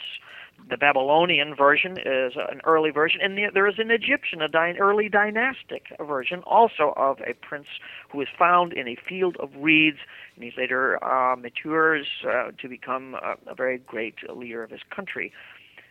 The 0.68 0.76
Babylonian 0.76 1.56
version 1.56 1.96
is 1.98 2.34
an 2.36 2.60
early 2.64 2.90
version, 2.90 3.20
and 3.20 3.36
there 3.54 3.66
is 3.66 3.78
an 3.78 3.90
Egyptian, 3.90 4.40
a 4.40 4.48
dy- 4.48 4.78
early 4.78 5.08
dynastic 5.08 5.92
version, 6.00 6.42
also 6.46 6.92
of 6.96 7.20
a 7.26 7.34
prince 7.34 7.66
who 8.10 8.20
is 8.20 8.28
found 8.38 8.72
in 8.72 8.86
a 8.86 8.96
field 8.96 9.36
of 9.38 9.50
reeds, 9.56 9.98
and 10.34 10.44
he 10.44 10.52
later 10.56 11.02
uh, 11.04 11.34
matures 11.34 12.06
uh, 12.24 12.50
to 12.60 12.68
become 12.68 13.14
a, 13.14 13.36
a 13.50 13.54
very 13.54 13.78
great 13.78 14.16
leader 14.32 14.62
of 14.62 14.70
his 14.70 14.82
country. 14.94 15.32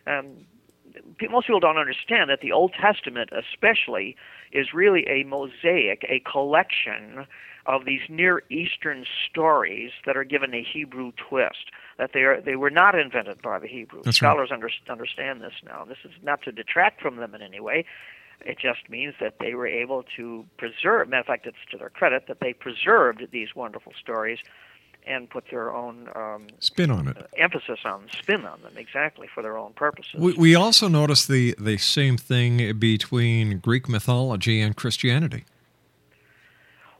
Um, 0.06 0.46
most 1.30 1.46
people 1.46 1.60
don't 1.60 1.78
understand 1.78 2.30
that 2.30 2.40
the 2.40 2.52
Old 2.52 2.72
Testament, 2.72 3.30
especially, 3.32 4.16
is 4.52 4.72
really 4.74 5.06
a 5.06 5.24
mosaic, 5.24 6.04
a 6.08 6.20
collection 6.20 7.26
of 7.70 7.84
these 7.84 8.00
Near 8.08 8.42
Eastern 8.50 9.04
stories 9.28 9.92
that 10.04 10.16
are 10.16 10.24
given 10.24 10.54
a 10.54 10.62
Hebrew 10.62 11.12
twist. 11.28 11.70
That 11.98 12.10
they 12.12 12.20
are 12.20 12.40
they 12.40 12.56
were 12.56 12.70
not 12.70 12.94
invented 12.98 13.42
by 13.42 13.58
the 13.58 13.68
Hebrews. 13.68 14.04
That's 14.04 14.20
right. 14.22 14.30
Scholars 14.30 14.50
under, 14.52 14.70
understand 14.88 15.40
this 15.40 15.52
now. 15.64 15.84
This 15.84 15.98
is 16.04 16.12
not 16.22 16.42
to 16.42 16.52
detract 16.52 17.00
from 17.00 17.16
them 17.16 17.34
in 17.34 17.42
any 17.42 17.60
way. 17.60 17.84
It 18.40 18.58
just 18.58 18.88
means 18.88 19.14
that 19.20 19.34
they 19.38 19.54
were 19.54 19.66
able 19.66 20.04
to 20.16 20.46
preserve. 20.56 21.08
Matter 21.08 21.20
of 21.20 21.26
fact, 21.26 21.46
it's 21.46 21.58
to 21.72 21.76
their 21.76 21.90
credit 21.90 22.26
that 22.28 22.40
they 22.40 22.54
preserved 22.54 23.26
these 23.30 23.54
wonderful 23.54 23.92
stories 24.00 24.38
and 25.06 25.28
put 25.28 25.44
their 25.50 25.74
own 25.74 26.08
um, 26.14 26.46
Spin 26.58 26.90
on 26.90 27.08
it. 27.08 27.16
emphasis 27.38 27.80
on 27.84 28.06
spin 28.18 28.44
on 28.44 28.60
them 28.62 28.72
exactly 28.76 29.28
for 29.34 29.42
their 29.42 29.56
own 29.56 29.72
purposes. 29.72 30.14
We, 30.18 30.32
we 30.34 30.54
also 30.54 30.88
notice 30.88 31.26
the 31.26 31.54
the 31.58 31.78
same 31.78 32.16
thing 32.16 32.78
between 32.78 33.58
Greek 33.58 33.88
mythology 33.88 34.60
and 34.60 34.76
Christianity. 34.76 35.44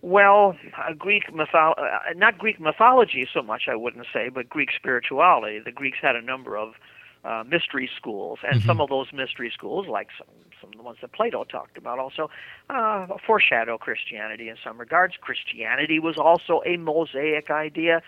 Well, 0.02 0.57
uh, 0.78 0.95
Greek 0.95 1.25
mytho- 1.30 1.78
uh, 1.78 1.99
not 2.16 2.38
Greek 2.38 2.59
mythology 2.59 3.28
so 3.33 3.42
much, 3.42 3.69
I 3.69 3.76
wouldn't 3.76 4.07
say, 4.12 4.30
but 4.30 4.49
Greek 4.49 4.71
spirituality. 4.75 5.59
The 5.59 5.73
Greeks 5.73 5.99
had 6.00 6.16
a 6.16 6.23
number 6.23 6.57
of 6.57 6.75
uh, 7.23 7.45
mystery 7.47 7.90
schools, 7.97 8.38
and 8.42 8.62
some 8.62 8.80
of 8.80 8.88
those 8.88 9.12
mystery 9.12 9.50
schools, 9.52 9.87
like 9.87 10.09
some, 10.16 10.26
some 10.61 10.71
of 10.71 10.76
the 10.76 10.83
ones 10.83 10.99
that 11.02 11.12
Plato 11.12 11.45
talked 11.45 11.76
about, 11.76 11.99
also 11.99 12.30
uh, 12.71 13.07
foreshadow 13.26 13.76
Christianity 13.76 14.49
in 14.49 14.57
some 14.64 14.78
regards. 14.78 15.14
Christianity 15.21 15.99
was 15.99 16.16
also 16.16 16.62
a 16.64 16.78
mosaic 16.78 17.50
idea 17.50 18.00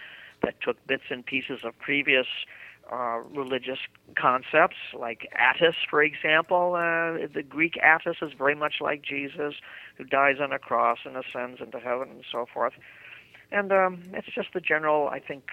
that 0.42 0.61
took 0.62 0.84
bits 0.87 1.04
and 1.11 1.25
pieces 1.25 1.61
of 1.62 1.78
previous 1.78 2.26
uh, 2.92 3.20
religious 3.34 3.78
concepts, 4.16 4.76
like 4.99 5.28
Attis, 5.32 5.76
for 5.88 6.02
example. 6.02 6.75
Uh, 6.75 7.26
the 7.32 7.42
Greek 7.49 7.78
Attis 7.82 8.16
is 8.20 8.32
very 8.37 8.54
much 8.54 8.75
like 8.80 9.02
Jesus, 9.02 9.54
who 9.96 10.04
dies 10.04 10.37
on 10.40 10.52
a 10.52 10.58
cross 10.58 10.99
and 11.04 11.16
ascends 11.16 11.61
into 11.61 11.78
heaven 11.78 12.11
and 12.11 12.25
so 12.30 12.46
forth. 12.52 12.75
And 13.50 13.72
um, 13.72 14.02
it's 14.12 14.28
just 14.34 14.49
the 14.54 14.61
general, 14.61 15.08
I 15.08 15.20
think, 15.20 15.44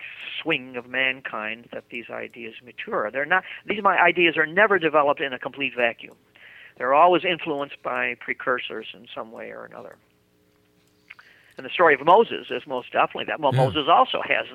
swing 0.41 0.75
of 0.77 0.88
mankind 0.88 1.67
that 1.74 1.86
these 1.91 2.10
ideas 2.10 2.55
mature. 2.63 3.10
They're 3.12 3.25
not; 3.25 3.43
these 3.65 3.84
my 3.84 3.98
ideas 3.98 4.38
are 4.38 4.46
never 4.46 4.79
developed 4.79 5.19
in 5.19 5.34
a 5.34 5.39
complete 5.39 5.74
vacuum. 5.75 6.15
They're 6.77 6.93
always 6.93 7.24
influenced 7.25 7.84
by 7.84 8.15
precursors 8.19 8.88
in 8.93 9.08
some 9.13 9.31
way 9.34 9.51
or 9.51 9.65
another. 9.65 9.98
And 11.60 11.66
the 11.66 11.70
story 11.74 11.94
of 11.94 12.00
Moses 12.06 12.48
is 12.51 12.63
most 12.66 12.94
definitely 12.94 13.25
that. 13.25 13.42
Well, 13.42 13.54
Yeah. 13.54 13.66
Moses 13.66 13.88
also 13.89 14.22
has 14.25 14.46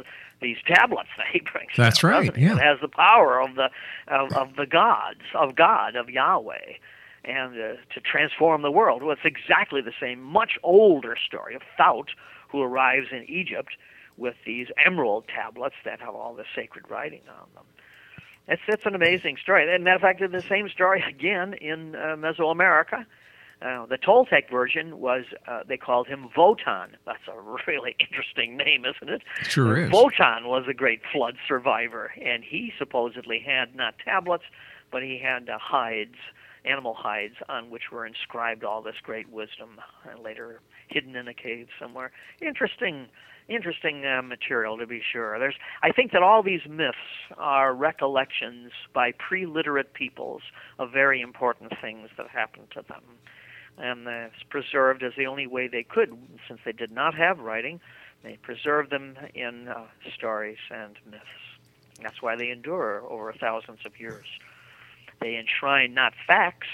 these 0.41 0.57
tablets 0.67 1.11
that 1.19 1.27
he 1.31 1.41
brings. 1.41 1.71
That's 1.77 2.01
down, 2.01 2.11
right, 2.11 2.35
yeah. 2.39 2.53
It 2.57 2.63
has 2.63 2.81
the 2.81 2.89
power 2.89 3.43
of 3.43 3.57
the 3.57 3.69
of, 4.09 4.33
of 4.33 4.57
the 4.57 4.65
gods 4.65 5.21
of 5.35 5.55
God 5.55 5.97
of 5.97 6.09
Yahweh, 6.09 6.79
and 7.27 7.53
uh, 7.53 7.75
to 7.93 8.01
transform 8.01 8.62
the 8.62 8.71
world. 8.71 9.03
Well, 9.03 9.12
it's 9.12 9.21
exactly 9.27 9.83
the 9.83 9.93
same, 10.01 10.23
much 10.23 10.53
older 10.62 11.14
story 11.14 11.55
of 11.55 11.61
Thaut, 11.77 12.09
who 12.49 12.62
arrives 12.62 13.09
in 13.12 13.25
Egypt 13.29 13.77
with 14.17 14.37
these 14.47 14.69
emerald 14.83 15.25
tablets 15.29 15.77
that 15.85 16.01
have 16.01 16.14
all 16.14 16.35
the 16.35 16.45
sacred 16.55 16.88
writing 16.88 17.21
on 17.29 17.49
them. 17.55 17.64
It's 18.49 18.62
it's 18.67 18.87
an 18.87 18.95
amazing 18.95 19.37
story. 19.43 19.71
And 19.71 19.85
matter 19.85 19.97
of 19.97 20.01
fact, 20.01 20.23
it's 20.23 20.33
the 20.33 20.40
same 20.40 20.71
story 20.71 21.05
again 21.07 21.53
in 21.53 21.97
uh, 21.97 22.17
Mesoamerica. 22.17 23.05
Uh, 23.62 23.87
the 23.87 23.99
Toltec 23.99 24.51
version 24.51 25.01
was 25.01 25.25
uh, 25.47 25.61
they 25.67 25.77
called 25.77 26.07
him 26.07 26.29
Votan. 26.37 26.88
That's 27.07 27.27
a 27.29 27.61
really 27.67 27.97
interesting 28.01 28.57
name, 28.57 28.85
isn't 28.85 29.12
it? 29.12 29.23
Sure 29.45 29.85
is. 29.85 29.90
Votan 29.90 30.47
was 30.47 30.64
a 30.69 30.75
great 30.75 31.01
flood 31.12 31.37
survivor, 31.47 32.12
and 32.21 32.43
he 32.45 32.73
supposedly 32.79 33.38
had 33.38 33.75
not 33.75 33.95
tablets, 34.05 34.45
but 34.90 35.03
he 35.03 35.19
had 35.19 35.49
uh, 35.49 35.59
hides, 35.59 36.17
animal 36.64 36.95
hides, 36.95 37.37
on 37.49 37.71
which 37.71 37.90
were 37.93 38.07
inscribed 38.07 38.64
all 38.64 38.83
this 38.83 38.97
great 39.03 39.31
wisdom, 39.31 39.81
and 40.11 40.23
later 40.23 40.61
hidden 40.88 41.17
in 41.17 41.29
a 41.29 41.35
cave 41.35 41.69
somewhere. 41.81 42.12
Interesting, 42.40 43.07
interesting 43.48 44.04
uh, 44.07 44.22
material 44.22 44.78
to 44.78 44.87
be 44.87 45.02
sure. 45.12 45.38
There's, 45.38 45.57
I 45.83 45.92
think 45.92 46.12
that 46.12 46.22
all 46.22 46.42
these 46.42 46.62
myths 46.68 46.96
are 47.37 47.74
recollections 47.74 48.72
by 48.92 49.12
pre-literate 49.12 49.92
peoples 49.94 50.42
of 50.78 50.92
very 50.92 51.20
important 51.20 51.72
things 51.80 52.11
that 52.16 52.28
happened 52.28 52.68
to 52.72 52.83
them 52.88 53.02
and 53.78 54.07
uh, 54.07 54.11
it's 54.11 54.42
preserved 54.48 55.02
as 55.02 55.12
the 55.16 55.26
only 55.26 55.46
way 55.46 55.68
they 55.68 55.83
could, 55.83 56.16
since 56.46 56.61
they 56.64 56.72
did 56.72 56.92
not 56.92 57.14
have 57.14 57.40
writing. 57.40 57.80
They 58.22 58.38
preserved 58.40 58.90
them 58.90 59.16
in 59.35 59.68
uh, 59.68 59.85
stories 60.16 60.59
and 60.70 60.96
myths. 61.11 61.24
That's 62.02 62.22
why 62.22 62.37
they 62.37 62.50
endure 62.50 63.02
over 63.09 63.33
thousands 63.33 63.80
of 63.85 63.98
years. 64.00 64.26
They 65.20 65.37
enshrine 65.37 65.94
not 65.94 66.12
facts, 66.26 66.68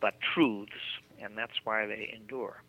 but 0.00 0.14
truths, 0.34 0.72
and 1.20 1.36
that's 1.36 1.64
why 1.64 1.86
they 1.86 2.12
endure. 2.14 2.62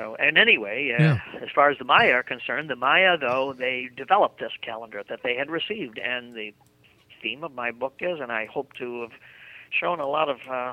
So, 0.00 0.16
and 0.18 0.38
anyway, 0.38 0.92
uh, 0.92 1.02
Yeah. 1.02 1.20
as 1.42 1.50
far 1.54 1.68
as 1.68 1.76
the 1.76 1.84
Maya 1.84 2.12
are 2.12 2.22
concerned, 2.22 2.70
the 2.70 2.76
Maya, 2.76 3.18
though, 3.18 3.52
they 3.52 3.90
developed 3.94 4.40
this 4.40 4.52
calendar 4.62 5.02
that 5.10 5.22
they 5.22 5.34
had 5.34 5.50
received, 5.50 5.98
and 5.98 6.34
the 6.34 6.54
theme 7.20 7.44
of 7.44 7.52
my 7.52 7.70
book 7.70 7.96
is, 8.00 8.18
and 8.18 8.32
I 8.32 8.46
hope 8.46 8.72
to 8.78 9.02
have 9.02 9.12
shown 9.68 10.00
a 10.00 10.06
lot 10.06 10.30
of 10.30 10.38
uh, 10.50 10.72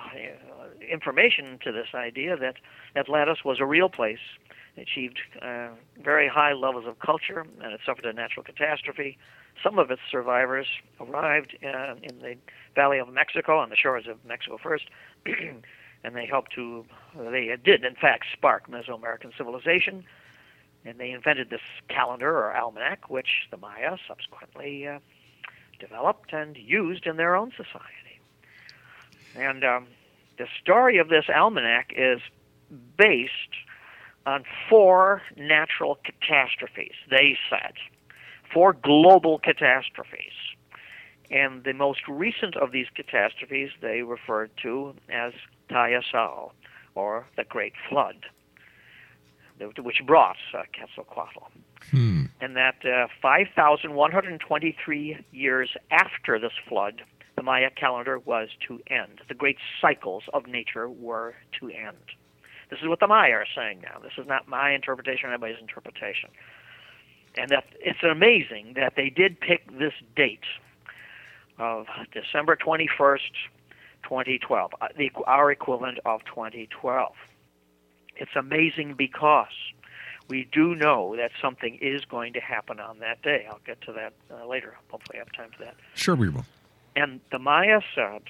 information 0.90 1.60
to 1.66 1.74
this 1.74 1.90
idea 1.94 2.38
that 2.38 2.56
Atlantis 2.96 3.44
was 3.44 3.60
a 3.60 3.66
real 3.66 3.90
place, 3.90 4.22
achieved 4.78 5.20
uh, 5.42 5.72
very 6.02 6.30
high 6.30 6.54
levels 6.54 6.86
of 6.88 7.00
culture, 7.00 7.46
and 7.62 7.74
it 7.74 7.82
suffered 7.86 8.06
a 8.06 8.14
natural 8.14 8.46
catastrophe. 8.46 9.18
Some 9.62 9.78
of 9.78 9.92
its 9.92 10.02
survivors 10.10 10.68
arrived 11.02 11.58
uh, 11.66 11.96
in 12.02 12.20
the 12.20 12.38
Valley 12.76 13.00
of 13.00 13.10
Mexico, 13.10 13.60
on 13.60 13.70
the 13.72 13.76
shores 13.76 14.08
of 14.08 14.24
Mexico 14.24 14.58
first, 14.58 14.86
and 16.04 16.16
they 16.16 16.26
helped 16.26 16.54
to, 16.54 16.86
they 17.18 17.56
did 17.64 17.84
in 17.84 17.96
fact 17.96 18.26
spark 18.34 18.70
Mesoamerican 18.70 19.36
civilization, 19.38 20.04
and 20.86 20.98
they 21.00 21.12
invented 21.12 21.50
this 21.50 21.62
calendar 21.90 22.30
or 22.30 22.56
almanac, 22.56 23.10
which 23.10 23.48
the 23.52 23.58
Maya 23.58 23.98
subsequently 24.08 24.88
uh, 24.88 25.00
developed 25.80 26.34
and 26.34 26.58
used 26.58 27.06
in 27.06 27.18
their 27.18 27.36
own 27.36 27.52
society. 27.52 28.20
And 29.36 29.64
um, 29.64 29.88
the 30.38 30.48
story 30.62 30.98
of 30.98 31.10
this 31.10 31.26
almanac 31.34 31.94
is 31.96 32.22
based 32.98 33.32
on 34.26 34.44
four 34.70 35.22
natural 35.38 35.98
catastrophes, 36.04 36.96
they 37.10 37.38
said, 37.50 37.74
four 38.54 38.74
global 38.74 39.40
catastrophes. 39.40 40.34
And 41.30 41.64
the 41.64 41.74
most 41.74 42.08
recent 42.08 42.56
of 42.56 42.72
these 42.72 42.88
catastrophes 42.96 43.72
they 43.82 44.02
referred 44.02 44.52
to 44.64 44.94
as 45.10 45.34
Tayasal, 45.70 46.52
or 46.98 47.28
the 47.38 47.44
Great 47.44 47.74
Flood, 47.88 48.26
which 49.78 50.02
brought 50.06 50.38
uh, 50.54 50.64
Quetzalcoatl. 50.76 51.48
Hmm. 51.92 52.26
And 52.42 52.56
that 52.56 52.86
uh, 52.86 53.08
5,123 53.22 55.26
years 55.32 55.70
after 55.92 56.40
this 56.40 56.54
flood, 56.68 57.04
the 57.36 57.44
Maya 57.44 57.70
calendar 57.70 58.20
was 58.20 58.50
to 58.68 58.82
end. 58.88 59.22
The 59.28 59.36
great 59.36 59.58
cycles 59.80 60.24
of 60.34 60.48
nature 60.48 60.90
were 60.90 61.36
to 61.60 61.70
end. 61.70 61.98
This 62.70 62.80
is 62.82 62.88
what 62.88 63.00
the 63.00 63.08
Maya 63.08 63.34
are 63.34 63.46
saying 63.56 63.82
now. 63.82 64.00
This 64.02 64.14
is 64.18 64.28
not 64.28 64.48
my 64.48 64.72
interpretation 64.72 65.30
or 65.30 65.34
anybody's 65.34 65.62
interpretation. 65.62 66.30
And 67.38 67.52
that 67.52 67.66
it's 67.80 68.04
amazing 68.04 68.74
that 68.76 68.94
they 68.96 69.10
did 69.10 69.40
pick 69.40 69.78
this 69.78 69.94
date 70.16 70.46
of 71.60 71.86
December 72.12 72.56
21st, 72.56 73.20
2012, 74.08 74.72
uh, 74.80 74.88
the, 74.98 75.12
our 75.26 75.52
equivalent 75.52 76.00
of 76.06 76.24
2012. 76.26 77.14
It's 78.16 78.36
amazing 78.36 78.96
because 78.98 79.48
we 80.30 80.48
do 80.52 80.76
know 80.76 81.16
that 81.18 81.32
something 81.42 81.78
is 81.82 82.06
going 82.06 82.34
to 82.34 82.40
happen 82.40 82.80
on 82.80 83.00
that 83.00 83.22
day. 83.22 83.46
I'll 83.50 83.62
get 83.66 83.82
to 83.82 83.94
that 83.94 84.14
uh, 84.32 84.48
later. 84.48 84.76
Hopefully, 84.90 85.20
I 85.20 85.20
have 85.20 85.32
time 85.34 85.52
for 85.56 85.64
that. 85.66 85.76
Sure, 85.94 86.16
we 86.16 86.30
will. 86.30 86.46
And 86.96 87.20
the 87.32 87.40
Maya 87.40 87.82
said 87.94 88.24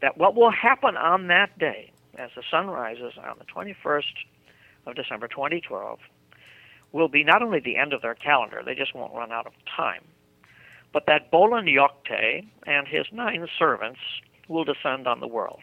that 0.00 0.16
what 0.18 0.34
will 0.34 0.50
happen 0.50 0.96
on 0.96 1.28
that 1.28 1.58
day, 1.58 1.92
as 2.16 2.30
the 2.34 2.42
sun 2.50 2.66
rises 2.68 3.12
on 3.22 3.36
the 3.38 3.44
21st 3.44 4.02
of 4.86 4.94
December 4.94 5.28
2012, 5.28 5.98
will 6.92 7.08
be 7.08 7.22
not 7.22 7.42
only 7.42 7.60
the 7.60 7.76
end 7.76 7.92
of 7.92 8.02
their 8.02 8.14
calendar, 8.14 8.62
they 8.64 8.74
just 8.74 8.94
won't 8.94 9.14
run 9.14 9.30
out 9.30 9.46
of 9.46 9.52
time, 9.76 10.02
but 10.92 11.04
that 11.06 11.30
Bolon 11.30 11.66
Yokte 11.66 12.46
and 12.66 12.88
his 12.88 13.06
nine 13.12 13.46
servants 13.58 14.00
will 14.48 14.64
descend 14.64 15.06
on 15.06 15.20
the 15.20 15.28
world. 15.28 15.62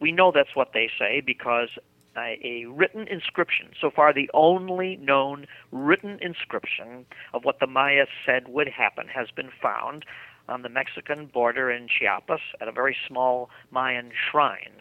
We 0.00 0.12
know 0.12 0.32
that's 0.34 0.54
what 0.54 0.72
they 0.72 0.90
say 0.98 1.20
because 1.24 1.68
a, 2.16 2.66
written 2.68 3.06
inscription, 3.08 3.70
so 3.80 3.90
far 3.90 4.12
the 4.12 4.30
only 4.34 4.96
known 4.96 5.46
written 5.70 6.18
inscription 6.20 7.06
of 7.32 7.44
what 7.44 7.60
the 7.60 7.66
Maya 7.66 8.06
said 8.26 8.48
would 8.48 8.68
happen, 8.68 9.06
has 9.08 9.28
been 9.30 9.50
found 9.62 10.04
on 10.48 10.62
the 10.62 10.68
Mexican 10.68 11.26
border 11.26 11.70
in 11.70 11.86
Chiapas 11.86 12.40
at 12.60 12.68
a 12.68 12.72
very 12.72 12.96
small 13.06 13.50
Mayan 13.70 14.10
shrine. 14.30 14.72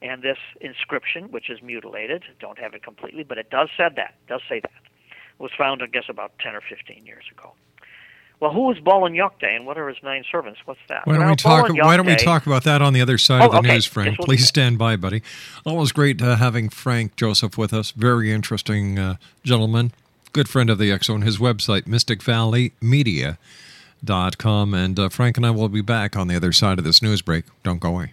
And 0.00 0.22
this 0.22 0.38
inscription, 0.60 1.30
which 1.30 1.50
is 1.50 1.62
mutilated, 1.62 2.24
don't 2.40 2.58
have 2.58 2.74
it 2.74 2.82
completely, 2.82 3.24
but 3.24 3.38
it 3.38 3.50
does 3.50 3.68
said 3.76 3.94
that, 3.96 4.14
does 4.28 4.40
say 4.48 4.60
that, 4.60 4.72
was 5.38 5.50
found, 5.56 5.82
I 5.82 5.86
guess, 5.86 6.04
about 6.08 6.32
10 6.40 6.54
or 6.54 6.60
15 6.60 7.06
years 7.06 7.24
ago. 7.30 7.52
Well, 8.40 8.52
who 8.52 8.70
is 8.72 8.78
Bolon 8.80 9.12
Yokte 9.14 9.44
and 9.44 9.64
what 9.64 9.78
are 9.78 9.88
his 9.88 9.96
nine 10.02 10.24
servants? 10.30 10.60
What's 10.64 10.80
that? 10.88 11.06
Why 11.06 11.14
don't 11.14 11.22
well, 11.22 11.30
we 11.30 11.36
talk? 11.36 11.68
Why 11.70 11.96
don't 11.96 12.06
we 12.06 12.16
talk 12.16 12.46
about 12.46 12.64
that 12.64 12.82
on 12.82 12.92
the 12.92 13.00
other 13.00 13.16
side 13.16 13.42
Oh, 13.42 13.46
of 13.46 13.52
the 13.52 13.58
okay. 13.58 13.74
news, 13.74 13.86
Frank? 13.86 14.18
Please 14.18 14.46
stand 14.46 14.76
by, 14.76 14.96
buddy. 14.96 15.22
Always 15.64 15.92
great 15.92 16.20
uh, 16.20 16.36
having 16.36 16.68
Frank 16.68 17.16
Joseph 17.16 17.56
with 17.56 17.72
us. 17.72 17.92
Very 17.92 18.32
interesting 18.32 18.98
uh, 18.98 19.16
gentleman, 19.44 19.92
good 20.32 20.48
friend 20.48 20.68
of 20.68 20.78
the 20.78 20.98
Zone. 21.02 21.22
His 21.22 21.38
website, 21.38 21.82
mysticvalleymedia.com. 21.82 24.74
And 24.74 24.98
uh, 24.98 25.08
Frank 25.08 25.36
and 25.36 25.46
I 25.46 25.50
will 25.50 25.68
be 25.68 25.80
back 25.80 26.16
on 26.16 26.28
the 26.28 26.36
other 26.36 26.52
side 26.52 26.78
of 26.78 26.84
this 26.84 27.00
news 27.00 27.22
break. 27.22 27.44
Don't 27.62 27.80
go 27.80 27.90
away. 27.90 28.12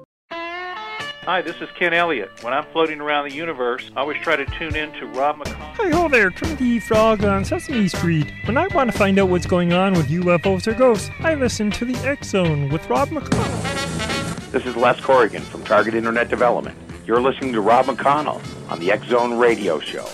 Hi, 1.25 1.43
this 1.43 1.61
is 1.61 1.69
Ken 1.77 1.93
Elliott. 1.93 2.31
When 2.43 2.51
I'm 2.51 2.65
floating 2.71 2.99
around 2.99 3.29
the 3.29 3.35
universe, 3.35 3.91
I 3.95 3.99
always 3.99 4.17
try 4.23 4.35
to 4.35 4.43
tune 4.57 4.75
in 4.75 4.91
to 4.93 5.05
Rob 5.05 5.37
McConnell. 5.37 5.75
Hi 5.75 5.89
ho 5.91 6.09
there, 6.09 6.31
Trinity 6.31 6.79
Frog 6.79 7.23
on 7.23 7.45
Sesame 7.45 7.87
Street. 7.89 8.33
When 8.45 8.57
I 8.57 8.65
want 8.69 8.91
to 8.91 8.97
find 8.97 9.19
out 9.19 9.29
what's 9.29 9.45
going 9.45 9.71
on 9.71 9.93
with 9.93 10.07
UFOs 10.07 10.65
or 10.65 10.73
ghosts, 10.73 11.11
I 11.19 11.35
listen 11.35 11.69
to 11.71 11.85
the 11.85 11.95
X 11.97 12.29
Zone 12.29 12.69
with 12.69 12.89
Rob 12.89 13.09
McConnell. 13.09 14.51
This 14.51 14.65
is 14.65 14.75
Les 14.75 14.99
Corrigan 14.99 15.43
from 15.43 15.63
Target 15.63 15.93
Internet 15.93 16.29
Development. 16.29 16.75
You're 17.05 17.21
listening 17.21 17.53
to 17.53 17.61
Rob 17.61 17.85
McConnell 17.85 18.41
on 18.71 18.79
the 18.79 18.91
X 18.91 19.05
Zone 19.05 19.37
Radio 19.37 19.79
Show. 19.79 20.07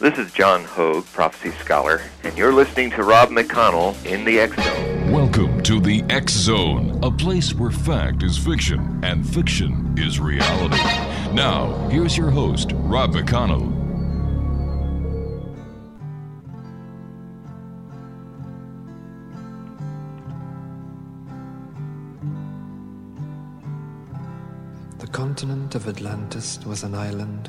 This 0.00 0.18
is 0.18 0.32
John 0.32 0.64
Hogue, 0.64 1.06
prophecy 1.06 1.52
scholar, 1.52 2.02
and 2.24 2.36
you're 2.36 2.52
listening 2.52 2.90
to 2.90 3.04
Rob 3.04 3.28
McConnell 3.28 3.94
in 4.04 4.24
the 4.24 4.40
X 4.40 4.56
Zone. 4.56 5.12
Welcome 5.12 5.62
to 5.62 5.78
the 5.78 6.02
X 6.10 6.32
Zone, 6.32 6.98
a 7.04 7.12
place 7.12 7.54
where 7.54 7.70
fact 7.70 8.24
is 8.24 8.36
fiction 8.36 8.98
and 9.04 9.24
fiction 9.24 9.94
is 9.96 10.18
reality. 10.18 10.82
Now, 11.32 11.88
here's 11.90 12.18
your 12.18 12.30
host, 12.30 12.72
Rob 12.74 13.12
McConnell. 13.12 13.70
The 24.98 25.06
continent 25.06 25.76
of 25.76 25.86
Atlantis 25.86 26.58
was 26.66 26.82
an 26.82 26.96
island 26.96 27.48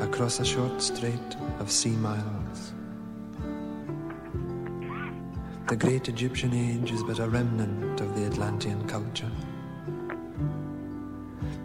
across 0.00 0.40
a 0.40 0.44
short 0.44 0.82
strait 0.82 1.36
of 1.58 1.70
sea 1.70 1.96
miles. 1.96 2.74
The 5.68 5.76
great 5.76 6.08
Egyptian 6.08 6.52
age 6.52 6.92
is 6.92 7.02
but 7.02 7.18
a 7.18 7.28
remnant 7.28 8.00
of 8.00 8.14
the 8.14 8.26
Atlantean 8.26 8.86
culture. 8.86 9.30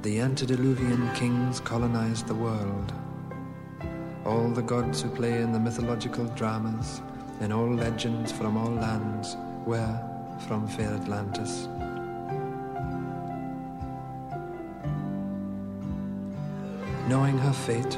The 0.02 0.20
antediluvian 0.20 1.14
kings 1.14 1.60
colonized 1.60 2.28
the 2.28 2.36
world. 2.36 2.94
All 4.26 4.50
the 4.50 4.64
gods 4.64 5.02
who 5.02 5.10
play 5.10 5.42
in 5.42 5.52
the 5.52 5.60
mythological 5.60 6.26
dramas, 6.30 7.02
in 7.42 7.52
all 7.52 7.72
legends 7.72 8.32
from 8.32 8.58
all 8.58 8.72
lands, 8.72 9.36
were 9.66 10.00
from 10.48 10.68
fair 10.68 10.90
Atlantis. 10.94 11.68
Knowing 17.08 17.38
her 17.38 17.54
fate, 17.54 17.98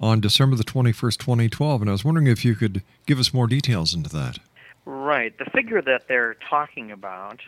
on 0.00 0.20
December 0.20 0.56
the 0.56 0.64
twenty 0.64 0.92
first, 0.92 1.20
twenty 1.20 1.48
twelve. 1.48 1.80
And 1.80 1.90
I 1.90 1.92
was 1.92 2.04
wondering 2.04 2.26
if 2.26 2.44
you 2.44 2.54
could 2.54 2.82
give 3.06 3.18
us 3.18 3.32
more 3.34 3.46
details 3.46 3.94
into 3.94 4.10
that. 4.10 4.38
Right. 4.84 5.36
The 5.38 5.46
figure 5.46 5.80
that 5.82 6.08
they're 6.08 6.36
talking 6.48 6.90
about 6.90 7.40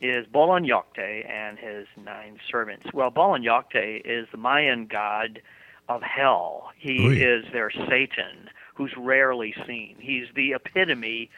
is 0.00 0.26
Bolon 0.26 0.64
Yocte 0.64 1.28
and 1.28 1.58
his 1.58 1.86
nine 2.02 2.38
servants. 2.50 2.86
Well, 2.94 3.10
Bolon 3.10 3.42
Yocte 3.42 4.00
is 4.04 4.26
the 4.32 4.38
Mayan 4.38 4.86
god 4.86 5.42
of 5.88 6.02
hell. 6.02 6.70
He 6.78 7.06
Oy. 7.06 7.16
is 7.16 7.44
their 7.52 7.70
Satan, 7.70 8.48
who's 8.74 8.92
rarely 8.96 9.54
seen. 9.66 9.96
He's 9.98 10.26
the 10.34 10.52
epitome 10.52 11.30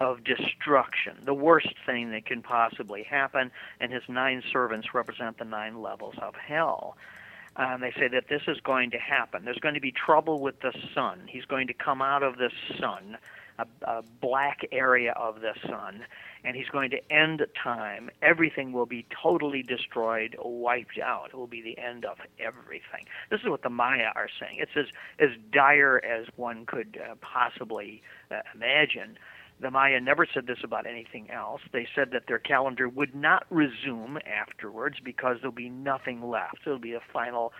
of 0.00 0.24
destruction, 0.24 1.16
the 1.24 1.32
worst 1.32 1.72
thing 1.86 2.10
that 2.10 2.26
can 2.26 2.42
possibly 2.42 3.04
happen, 3.04 3.50
and 3.80 3.92
his 3.92 4.02
nine 4.08 4.42
servants 4.52 4.92
represent 4.92 5.38
the 5.38 5.44
nine 5.44 5.80
levels 5.80 6.16
of 6.20 6.34
hell. 6.34 6.96
Um, 7.56 7.80
they 7.80 7.92
say 7.92 8.08
that 8.08 8.28
this 8.28 8.42
is 8.48 8.58
going 8.60 8.90
to 8.90 8.98
happen. 8.98 9.44
There's 9.44 9.58
going 9.58 9.74
to 9.74 9.80
be 9.80 9.92
trouble 9.92 10.40
with 10.40 10.60
the 10.60 10.72
sun. 10.94 11.22
He's 11.28 11.44
going 11.44 11.68
to 11.68 11.74
come 11.74 12.02
out 12.02 12.22
of 12.22 12.36
the 12.36 12.50
sun, 12.80 13.16
a, 13.58 13.66
a 13.82 14.02
black 14.20 14.66
area 14.72 15.12
of 15.12 15.40
the 15.40 15.54
sun, 15.68 16.04
and 16.42 16.56
he's 16.56 16.68
going 16.68 16.90
to 16.90 17.12
end 17.12 17.46
time. 17.62 18.10
Everything 18.22 18.72
will 18.72 18.86
be 18.86 19.06
totally 19.22 19.62
destroyed, 19.62 20.36
wiped 20.42 20.98
out. 20.98 21.28
It 21.32 21.36
will 21.36 21.46
be 21.46 21.62
the 21.62 21.78
end 21.78 22.04
of 22.04 22.18
everything. 22.40 23.06
This 23.30 23.40
is 23.40 23.48
what 23.48 23.62
the 23.62 23.70
Maya 23.70 24.10
are 24.16 24.28
saying. 24.40 24.58
It's 24.58 24.76
as 24.76 24.86
as 25.18 25.30
dire 25.52 26.02
as 26.04 26.26
one 26.36 26.66
could 26.66 27.00
uh, 27.00 27.14
possibly 27.20 28.02
uh, 28.30 28.40
imagine. 28.54 29.16
The 29.60 29.70
Maya 29.70 30.00
never 30.00 30.26
said 30.32 30.46
this 30.46 30.58
about 30.64 30.86
anything 30.86 31.30
else. 31.30 31.60
They 31.72 31.86
said 31.94 32.10
that 32.12 32.24
their 32.26 32.38
calendar 32.38 32.88
would 32.88 33.14
not 33.14 33.46
resume 33.50 34.18
afterwards 34.26 34.96
because 35.02 35.36
there'll 35.40 35.54
be 35.54 35.70
nothing 35.70 36.22
left. 36.22 36.58
It'll 36.66 36.78
be 36.78 36.94
a 36.94 37.02
final 37.12 37.52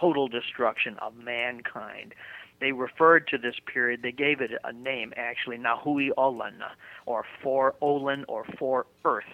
total 0.00 0.28
destruction 0.28 0.96
of 1.00 1.14
mankind. 1.16 2.14
They 2.60 2.72
referred 2.72 3.26
to 3.28 3.38
this 3.38 3.56
period, 3.72 4.02
they 4.02 4.12
gave 4.12 4.40
it 4.40 4.52
a 4.62 4.72
name 4.72 5.12
actually, 5.16 5.58
Nahui 5.58 6.10
Olin, 6.16 6.60
or 7.06 7.24
for 7.42 7.74
Olin 7.80 8.24
or 8.28 8.44
for 8.58 8.86
Earth. 9.04 9.24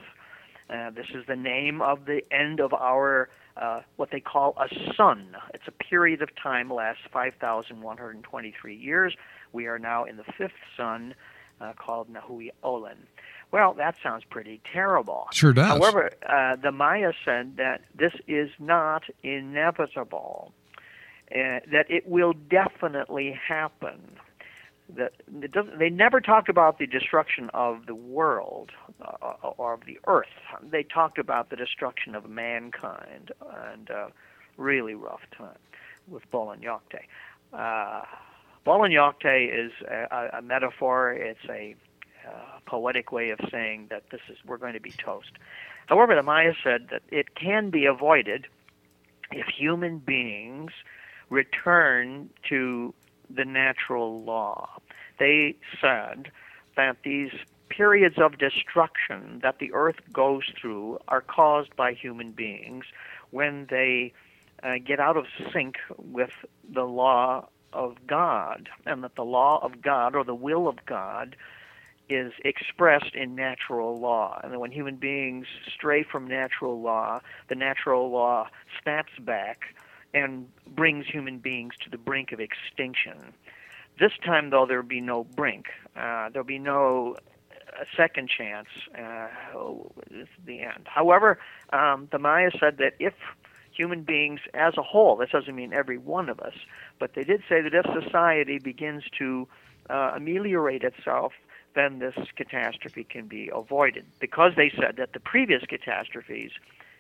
Uh, 0.70 0.90
this 0.90 1.07
is 1.14 1.24
the 1.26 1.37
name 1.37 1.81
of 1.83 2.07
the 2.07 2.20
end 2.33 2.61
of 2.61 2.72
our 2.72 3.28
uh, 3.61 3.81
what 3.96 4.11
they 4.12 4.20
call 4.20 4.57
a 4.59 4.68
sun. 4.94 5.37
It's 5.52 5.64
a 5.66 5.72
period 5.72 6.22
of 6.22 6.28
time 6.40 6.72
lasts 6.72 7.02
5,123 7.12 8.76
years. 8.76 9.14
We 9.52 9.66
are 9.66 9.78
now 9.78 10.04
in 10.04 10.16
the 10.16 10.24
fifth 10.38 10.52
sun, 10.76 11.14
uh, 11.61 11.73
called 11.77 12.12
Nahui 12.12 12.51
Olin. 12.62 12.99
Well, 13.51 13.75
that 13.75 13.97
sounds 14.03 14.25
pretty 14.25 14.61
terrible. 14.73 15.29
Sure 15.33 15.53
does. 15.53 15.66
However, 15.66 16.11
uh, 16.29 16.57
the 16.57 16.71
Maya 16.71 17.12
said 17.25 17.57
that 17.57 17.81
this 17.94 18.12
is 18.27 18.51
not 18.59 19.05
inevitable, 19.23 20.53
uh, 21.31 21.61
that 21.73 21.87
it 21.88 22.07
will 22.07 22.35
definitely 22.35 23.33
happen. 23.33 24.16
That 24.94 25.12
it 25.42 25.53
doesn't, 25.53 25.79
they 25.79 25.90
never 25.90 26.21
talked 26.21 26.49
about 26.49 26.79
the 26.79 26.87
destruction 26.87 27.51
of 27.55 27.87
the 27.87 27.94
world 27.94 28.71
uh, 29.03 29.35
or 29.57 29.75
of 29.75 29.85
the 29.87 29.99
earth. 30.07 30.27
They 30.62 30.83
talked 30.83 31.18
about 31.18 31.51
the 31.51 31.57
destruction 31.57 32.14
of 32.14 32.29
mankind, 32.29 33.33
and 33.71 33.90
uh, 33.90 34.09
really 34.57 34.94
rough 34.94 35.21
time 35.37 35.59
with 36.07 36.31
Bolon 36.31 36.61
Yocte. 36.61 37.01
Uh, 37.53 38.03
Bolon 38.64 38.92
Yocte 38.92 39.66
is 39.66 39.73
a, 39.88 40.38
a 40.38 40.42
metaphor. 40.42 41.12
It's 41.12 41.44
a 41.49 41.75
uh, 42.27 42.59
poetic 42.66 43.12
way 43.12 43.31
of 43.31 43.38
saying 43.51 43.87
that 43.90 44.11
this 44.11 44.21
is 44.29 44.37
we're 44.44 44.59
going 44.59 44.75
to 44.75 44.81
be 44.81 44.92
toast. 44.92 45.33
However, 45.87 46.14
the 46.14 46.23
Maya 46.23 46.53
said 46.62 46.88
that 46.90 47.03
it 47.11 47.35
can 47.35 47.71
be 47.71 47.87
avoided 47.87 48.47
if 49.33 49.47
human 49.47 49.99
beings 49.99 50.73
return 51.31 52.31
to 52.49 52.94
the 53.31 53.44
natural 53.44 54.23
law. 54.23 54.68
They 55.18 55.57
said 55.81 56.31
that 56.77 56.99
these 57.05 57.33
periods 57.68 58.16
of 58.18 58.38
destruction 58.38 59.40
that 59.42 59.59
the 59.59 59.73
earth 59.73 60.01
goes 60.12 60.44
through 60.61 60.99
are 61.09 61.21
caused 61.21 61.75
by 61.77 61.92
human 61.92 62.33
beings 62.33 62.85
when 63.31 63.66
they 63.71 64.12
uh, 64.62 64.75
get 64.85 65.01
out 65.01 65.16
of 65.16 65.27
sync 65.53 65.77
with 65.97 66.33
the 66.73 66.85
law 66.85 67.47
of 67.72 68.07
God, 68.07 68.68
and 68.87 69.04
that 69.04 69.14
the 69.14 69.24
law 69.24 69.59
of 69.62 69.83
God 69.83 70.14
or 70.14 70.24
the 70.24 70.35
will 70.35 70.68
of 70.68 70.85
God 70.87 71.37
is 72.09 72.33
expressed 72.44 73.14
in 73.14 73.35
natural 73.35 73.98
law. 73.98 74.40
And 74.42 74.59
when 74.59 74.72
human 74.72 74.96
beings 74.96 75.46
stray 75.74 76.02
from 76.02 76.26
natural 76.26 76.81
law, 76.81 77.20
the 77.48 77.54
natural 77.54 78.11
law 78.11 78.48
snaps 78.83 79.12
back 79.20 79.74
and 80.14 80.48
brings 80.66 81.07
human 81.07 81.38
beings 81.38 81.74
to 81.85 81.90
the 81.90 81.98
brink 81.98 82.33
of 82.33 82.40
extinction. 82.40 83.35
This 84.00 84.12
time, 84.24 84.50
though, 84.50 84.64
there 84.64 84.81
will 84.81 84.88
be 84.88 85.00
no 85.00 85.24
brink. 85.24 85.66
Uh, 85.96 86.31
there'll 86.31 86.46
be 86.46 86.59
no 86.59 87.16
uh, 87.52 87.85
second 87.96 88.31
chance. 88.31 88.68
Uh, 88.96 89.28
oh, 89.54 89.90
it's 90.11 90.31
the 90.46 90.61
end. 90.61 90.87
However, 90.87 91.38
um, 91.72 92.09
the 92.11 92.18
Maya 92.18 92.50
said 92.59 92.78
that 92.78 92.94
if 92.98 93.14
human 93.79 94.03
beings 94.03 94.41
as 94.55 94.77
a 94.77 94.83
whole, 94.83 95.17
this 95.17 95.31
doesn't 95.31 95.55
mean 95.55 95.73
every 95.73 95.99
one 95.99 96.29
of 96.29 96.41
us, 96.41 96.55
but 96.99 97.14
they 97.14 97.23
did 97.23 97.43
say 97.49 97.61
that 97.62 97.73
if 97.73 97.87
society 98.05 98.59
begins 98.59 99.05
to 99.19 99.47
uh, 99.88 100.12
ameliorate 100.17 100.83
itself, 100.83 101.33
then 101.75 102.01
this 102.01 102.17
catastrophe 102.35 103.05
can 103.05 103.29
be 103.29 103.49
avoided. 103.55 104.05
Because 104.19 104.53
they 104.57 104.71
said 104.71 104.97
that 104.97 105.12
the 105.12 105.21
previous 105.21 105.62
catastrophes 105.64 106.51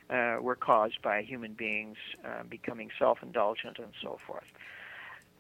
uh, 0.08 0.36
were 0.40 0.54
caused 0.54 1.02
by 1.02 1.20
human 1.22 1.52
beings 1.54 1.96
uh, 2.24 2.44
becoming 2.48 2.90
self 2.96 3.18
indulgent 3.22 3.78
and 3.78 3.92
so 4.00 4.18
forth. 4.24 4.44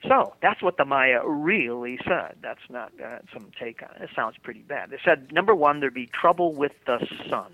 So 0.08 0.34
that's 0.42 0.62
what 0.62 0.76
the 0.76 0.84
Maya 0.84 1.20
really 1.24 1.98
said. 2.04 2.36
That's 2.42 2.68
not 2.68 2.92
uh, 3.04 3.18
some 3.32 3.50
take 3.58 3.82
on 3.82 3.90
it. 3.96 4.02
It 4.02 4.10
sounds 4.14 4.36
pretty 4.42 4.60
bad. 4.62 4.90
They 4.90 4.98
said, 5.04 5.32
number 5.32 5.54
one, 5.54 5.80
there'd 5.80 5.94
be 5.94 6.06
trouble 6.06 6.52
with 6.54 6.72
the 6.86 6.98
sun, 7.28 7.52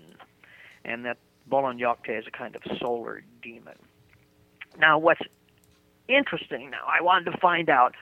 and 0.83 1.05
that 1.05 1.17
Bolon 1.47 1.79
is 1.79 2.25
a 2.27 2.31
kind 2.31 2.55
of 2.55 2.61
solar 2.79 3.23
demon. 3.41 3.75
Now, 4.79 4.97
what's 4.97 5.21
interesting 6.07 6.69
now, 6.71 6.85
I 6.87 7.01
wanted 7.01 7.31
to 7.31 7.37
find 7.37 7.69
out 7.69 7.95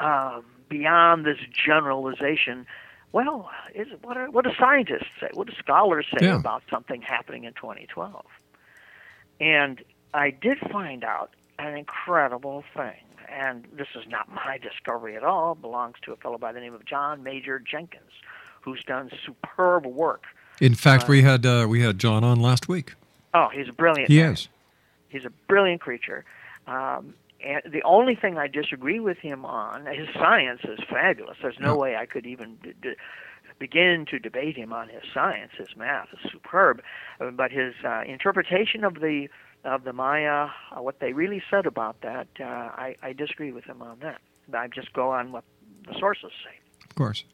um, 0.00 0.44
beyond 0.68 1.24
this 1.24 1.38
generalization. 1.66 2.66
Well, 3.12 3.50
is 3.74 3.88
what 4.02 4.16
are, 4.16 4.30
what 4.30 4.44
do 4.44 4.50
scientists 4.58 5.06
say? 5.20 5.28
What 5.34 5.46
do 5.48 5.54
scholars 5.58 6.06
say 6.18 6.26
Yeah. 6.26 6.36
about 6.38 6.62
something 6.70 7.00
happening 7.02 7.44
in 7.44 7.52
2012? 7.54 8.24
And 9.40 9.82
I 10.12 10.30
did 10.30 10.58
find 10.70 11.04
out 11.04 11.30
an 11.58 11.76
incredible 11.76 12.64
thing. 12.76 12.96
And 13.28 13.66
this 13.72 13.88
is 13.96 14.04
not 14.08 14.28
my 14.32 14.58
discovery 14.58 15.16
at 15.16 15.24
all. 15.24 15.52
It 15.52 15.60
belongs 15.62 15.96
to 16.02 16.12
a 16.12 16.16
fellow 16.16 16.38
by 16.38 16.52
the 16.52 16.60
name 16.60 16.74
of 16.74 16.84
John 16.84 17.22
Major 17.22 17.58
Jenkins, 17.58 18.10
who's 18.62 18.82
done 18.84 19.10
superb 19.24 19.86
work. 19.86 20.24
In 20.60 20.74
fact, 20.74 21.08
we 21.08 21.22
had 21.22 21.44
uh, 21.44 21.66
we 21.68 21.80
had 21.82 21.98
John 21.98 22.24
on 22.24 22.40
last 22.40 22.68
week. 22.68 22.94
Oh, 23.32 23.48
he's 23.52 23.68
a 23.68 23.72
brilliant. 23.72 24.10
He 24.10 24.18
man. 24.20 24.32
is. 24.34 24.48
He's 25.08 25.24
a 25.24 25.30
brilliant 25.48 25.80
creature. 25.80 26.24
Um, 26.66 27.14
and 27.44 27.60
the 27.70 27.82
only 27.82 28.14
thing 28.14 28.38
I 28.38 28.46
disagree 28.46 29.00
with 29.00 29.18
him 29.18 29.44
on, 29.44 29.84
his 29.86 30.08
science 30.14 30.60
is 30.64 30.78
fabulous. 30.88 31.36
There's 31.42 31.58
no 31.60 31.76
way 31.76 31.96
I 31.96 32.06
could 32.06 32.24
even 32.24 32.56
d- 32.62 32.72
d- 32.80 32.94
begin 33.58 34.06
to 34.10 34.18
debate 34.18 34.56
him 34.56 34.72
on 34.72 34.88
his 34.88 35.02
science. 35.12 35.52
His 35.58 35.76
math 35.76 36.08
is 36.12 36.30
superb, 36.32 36.82
Uh, 37.20 37.30
but 37.30 37.50
his 37.52 37.74
uh, 37.84 38.02
interpretation 38.06 38.82
of 38.84 38.94
the 39.00 39.28
of 39.64 39.84
the 39.84 39.92
Maya, 39.92 40.48
uh, 40.76 40.82
what 40.82 41.00
they 41.00 41.12
really 41.14 41.42
said 41.50 41.64
about 41.64 42.00
that, 42.02 42.28
uh, 42.38 42.44
I, 42.44 42.96
I 43.02 43.12
disagree 43.14 43.50
with 43.50 43.64
him 43.64 43.80
on 43.80 43.98
that. 44.00 44.20
I 44.52 44.68
just 44.68 44.92
go 44.92 45.10
on 45.10 45.32
what 45.32 45.42
the 45.86 45.98
sources 45.98 46.32
say. 46.44 46.58
Of 46.88 46.94
course. 46.96 47.24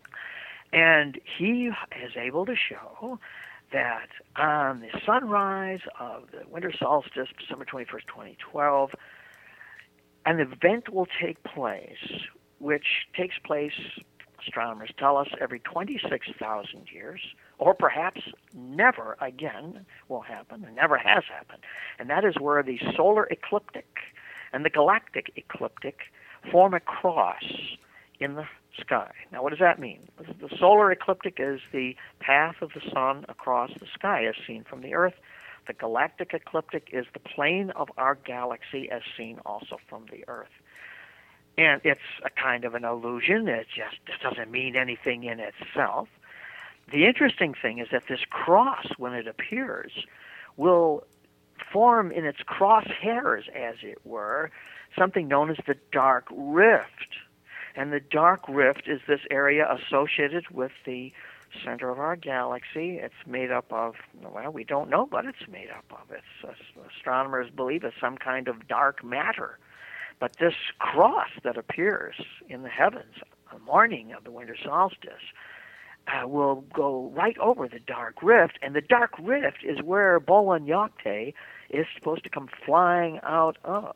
And 0.72 1.18
he 1.38 1.70
is 2.02 2.12
able 2.16 2.46
to 2.46 2.54
show 2.54 3.18
that 3.72 4.08
on 4.36 4.80
the 4.80 5.00
sunrise 5.04 5.80
of 5.98 6.30
the 6.32 6.48
winter 6.48 6.72
solstice, 6.76 7.28
December 7.38 7.64
21st, 7.64 8.06
2012, 8.06 8.94
an 10.26 10.40
event 10.40 10.92
will 10.92 11.06
take 11.20 11.42
place 11.44 12.22
which 12.58 13.06
takes 13.16 13.36
place, 13.38 13.72
astronomers 14.38 14.90
tell 14.98 15.16
us, 15.16 15.28
every 15.40 15.60
26,000 15.60 16.86
years, 16.92 17.20
or 17.58 17.74
perhaps 17.74 18.20
never 18.54 19.16
again 19.20 19.86
will 20.08 20.20
happen, 20.20 20.64
and 20.64 20.76
never 20.76 20.98
has 20.98 21.24
happened. 21.24 21.62
And 21.98 22.10
that 22.10 22.24
is 22.24 22.34
where 22.38 22.62
the 22.62 22.78
solar 22.96 23.24
ecliptic 23.26 23.98
and 24.52 24.64
the 24.64 24.70
galactic 24.70 25.32
ecliptic 25.36 26.00
form 26.50 26.74
a 26.74 26.80
cross 26.80 27.44
in 28.18 28.34
the 28.34 28.44
sky. 28.78 29.10
Now, 29.32 29.42
what 29.42 29.50
does 29.50 29.58
that 29.58 29.78
mean? 29.78 30.08
The 30.18 30.54
solar 30.58 30.90
ecliptic 30.90 31.36
is 31.38 31.60
the 31.72 31.96
path 32.20 32.56
of 32.60 32.72
the 32.74 32.80
sun 32.92 33.24
across 33.28 33.70
the 33.78 33.86
sky 33.86 34.24
as 34.24 34.34
seen 34.46 34.64
from 34.64 34.82
the 34.82 34.94
Earth. 34.94 35.14
The 35.66 35.72
galactic 35.72 36.34
ecliptic 36.34 36.88
is 36.92 37.06
the 37.12 37.20
plane 37.20 37.70
of 37.70 37.90
our 37.96 38.14
galaxy 38.14 38.90
as 38.90 39.02
seen 39.16 39.38
also 39.44 39.78
from 39.88 40.06
the 40.10 40.24
Earth. 40.28 40.48
And 41.58 41.80
it's 41.84 42.00
a 42.24 42.30
kind 42.30 42.64
of 42.64 42.74
an 42.74 42.84
illusion. 42.84 43.48
It 43.48 43.66
just 43.68 43.96
it 44.06 44.20
doesn't 44.22 44.50
mean 44.50 44.76
anything 44.76 45.24
in 45.24 45.40
itself. 45.40 46.08
The 46.90 47.06
interesting 47.06 47.54
thing 47.54 47.78
is 47.78 47.88
that 47.92 48.08
this 48.08 48.20
cross, 48.30 48.86
when 48.96 49.12
it 49.14 49.26
appears, 49.26 49.92
will 50.56 51.04
form 51.72 52.10
in 52.10 52.24
its 52.24 52.40
crosshairs, 52.40 53.48
as 53.54 53.76
it 53.82 53.98
were, 54.04 54.50
something 54.98 55.28
known 55.28 55.50
as 55.50 55.58
the 55.66 55.76
dark 55.92 56.26
rift. 56.30 57.16
And 57.76 57.92
the 57.92 58.00
dark 58.00 58.42
rift 58.48 58.82
is 58.86 59.00
this 59.06 59.20
area 59.30 59.66
associated 59.72 60.50
with 60.50 60.72
the 60.84 61.12
center 61.64 61.90
of 61.90 61.98
our 61.98 62.16
galaxy. 62.16 62.98
It's 62.98 63.26
made 63.26 63.50
up 63.50 63.72
of, 63.72 63.94
well, 64.22 64.52
we 64.52 64.64
don't 64.64 64.88
know 64.88 65.06
what 65.06 65.24
it's 65.24 65.48
made 65.50 65.70
up 65.70 65.84
of. 65.90 66.10
It's 66.10 66.56
astronomers 66.96 67.50
believe 67.50 67.84
it's 67.84 67.96
some 68.00 68.16
kind 68.16 68.48
of 68.48 68.68
dark 68.68 69.04
matter. 69.04 69.58
But 70.18 70.36
this 70.38 70.54
cross 70.78 71.28
that 71.44 71.56
appears 71.56 72.16
in 72.48 72.62
the 72.62 72.68
heavens 72.68 73.14
on 73.50 73.58
the 73.58 73.64
morning 73.64 74.12
of 74.12 74.24
the 74.24 74.30
winter 74.30 74.56
solstice 74.62 75.32
uh, 76.06 76.26
will 76.26 76.64
go 76.74 77.12
right 77.14 77.38
over 77.38 77.68
the 77.68 77.80
dark 77.80 78.22
rift, 78.22 78.58
and 78.62 78.74
the 78.74 78.80
dark 78.80 79.12
rift 79.20 79.58
is 79.64 79.82
where 79.82 80.18
Bolon 80.20 80.66
Yocte 80.66 81.34
is 81.70 81.86
supposed 81.94 82.24
to 82.24 82.30
come 82.30 82.48
flying 82.66 83.20
out 83.22 83.56
of. 83.64 83.94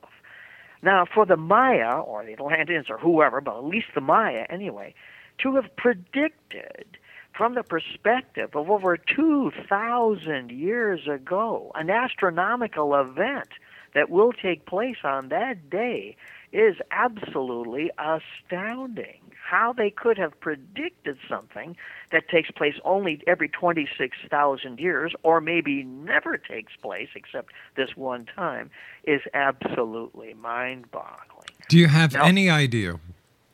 Now, 0.85 1.07
for 1.07 1.25
the 1.25 1.39
Maya, 1.39 1.99
or 1.99 2.27
the 2.27 2.35
Atlanteans, 2.35 2.91
or 2.91 2.99
whoever, 2.99 3.41
but 3.41 3.57
at 3.57 3.65
least 3.65 3.87
the 3.95 4.03
Maya 4.03 4.45
anyway, 4.51 4.95
to 5.39 5.57
have 5.57 5.75
predicted 5.77 6.99
from 7.33 7.55
the 7.55 7.63
perspective 7.63 8.55
of 8.55 8.69
over 8.69 8.99
2,000 8.99 10.51
years 10.51 11.09
ago 11.09 11.73
an 11.75 11.89
astronomical 11.89 12.95
event 12.95 13.49
that 13.95 14.11
will 14.11 14.35
take 14.35 14.67
place 14.67 14.99
on 15.05 15.31
that 15.31 15.71
day 15.71 16.17
is 16.53 16.77
absolutely 16.91 17.91
astounding. 17.99 19.24
How 19.55 19.73
they 19.73 19.91
could 19.91 20.19
have 20.19 20.41
predicted 20.41 21.17
something 21.29 21.77
that 22.11 22.29
takes 22.29 22.51
place 22.51 22.75
only 22.85 23.23
every 23.29 23.49
26,000 23.49 24.81
years, 24.81 25.13
or 25.23 25.41
maybe 25.41 25.85
never 25.85 26.37
takes 26.37 26.73
place 26.83 27.11
except 27.15 27.53
this 27.77 27.91
one 27.97 28.27
time, 28.35 28.73
is 29.05 29.21
absolutely 29.33 30.35
mind 30.35 30.91
boggling. 30.91 31.47
Do 31.69 31.79
you 31.79 31.87
have 31.87 32.15
Now- 32.15 32.25
any 32.25 32.51
idea 32.51 32.99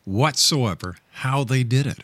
whatsoever 0.07 0.97
how 1.17 1.45
they 1.45 1.65
did 1.65 1.87
it? 1.87 1.99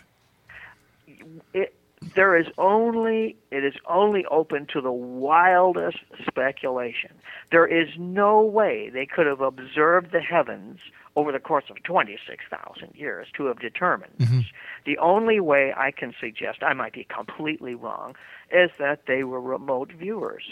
it 1.54 1.74
there 2.14 2.36
is 2.36 2.46
only 2.58 3.34
it 3.50 3.64
is 3.64 3.74
only 3.86 4.26
open 4.26 4.66
to 4.74 4.82
the 4.82 4.92
wildest 4.92 6.00
speculation. 6.26 7.12
There 7.50 7.66
is 7.66 7.88
no 7.96 8.42
way 8.42 8.90
they 8.90 9.06
could 9.06 9.26
have 9.26 9.40
observed 9.40 10.10
the 10.12 10.20
heavens 10.20 10.80
over 11.16 11.32
the 11.32 11.40
course 11.40 11.64
of 11.70 11.82
26,000 11.82 12.94
years 12.94 13.26
to 13.36 13.46
have 13.46 13.58
determined 13.58 14.12
mm-hmm. 14.18 14.38
this. 14.38 14.46
The 14.84 14.98
only 14.98 15.40
way 15.40 15.72
I 15.74 15.90
can 15.90 16.14
suggest, 16.20 16.62
I 16.62 16.74
might 16.74 16.92
be 16.92 17.04
completely 17.04 17.74
wrong, 17.74 18.14
is 18.52 18.70
that 18.78 19.06
they 19.06 19.24
were 19.24 19.40
remote 19.40 19.90
viewers 19.92 20.44